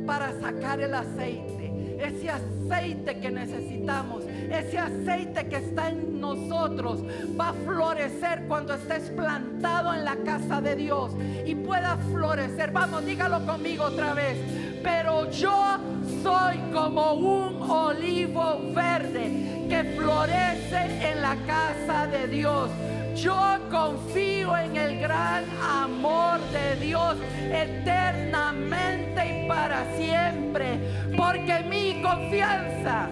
para 0.05 0.31
sacar 0.39 0.81
el 0.81 0.93
aceite 0.93 1.63
ese 2.03 2.29
aceite 2.29 3.19
que 3.19 3.31
necesitamos, 3.31 4.23
ese 4.53 4.77
aceite 4.77 5.47
que 5.47 5.57
está 5.57 5.89
en 5.89 6.19
nosotros, 6.19 7.03
va 7.39 7.49
a 7.49 7.53
florecer 7.53 8.45
cuando 8.47 8.73
estés 8.73 9.09
plantado 9.09 9.93
en 9.93 10.05
la 10.05 10.15
casa 10.17 10.61
de 10.61 10.75
Dios 10.75 11.11
y 11.45 11.55
pueda 11.55 11.97
florecer. 12.11 12.71
Vamos, 12.71 13.05
dígalo 13.05 13.45
conmigo 13.45 13.85
otra 13.85 14.13
vez. 14.13 14.37
Pero 14.83 15.29
yo 15.31 15.77
soy 16.21 16.57
como 16.73 17.13
un 17.13 17.61
olivo 17.61 18.59
verde 18.73 19.65
que 19.69 19.83
florece 19.95 21.11
en 21.11 21.21
la 21.21 21.35
casa 21.47 22.07
de 22.07 22.27
Dios. 22.27 22.69
Yo 23.15 23.57
confío 23.71 24.57
en 24.57 24.75
el 24.75 24.99
gran 24.99 25.45
amor 25.61 26.39
de 26.51 26.75
Dios 26.77 27.15
eternamente 27.51 29.43
y 29.43 29.47
para 29.47 29.85
siempre, 29.95 30.79
porque 31.15 31.59
mi 31.69 32.01
confianza 32.01 33.07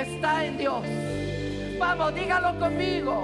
está 0.00 0.44
en 0.44 0.58
Dios. 0.58 0.82
Vamos, 1.78 2.14
dígalo 2.14 2.58
conmigo. 2.58 3.22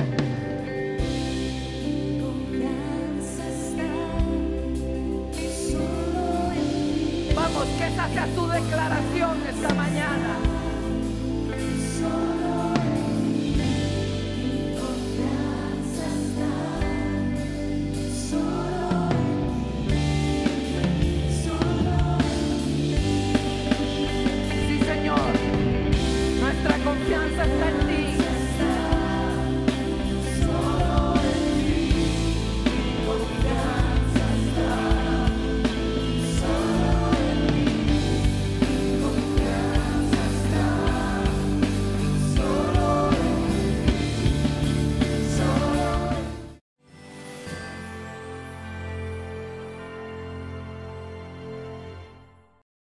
Vamos, 7.35 7.65
que 7.79 7.87
esa 7.87 8.09
sea 8.09 8.27
tu 8.35 8.47
declaración 8.47 9.43
esta 9.49 9.75
mañana. 9.75 10.52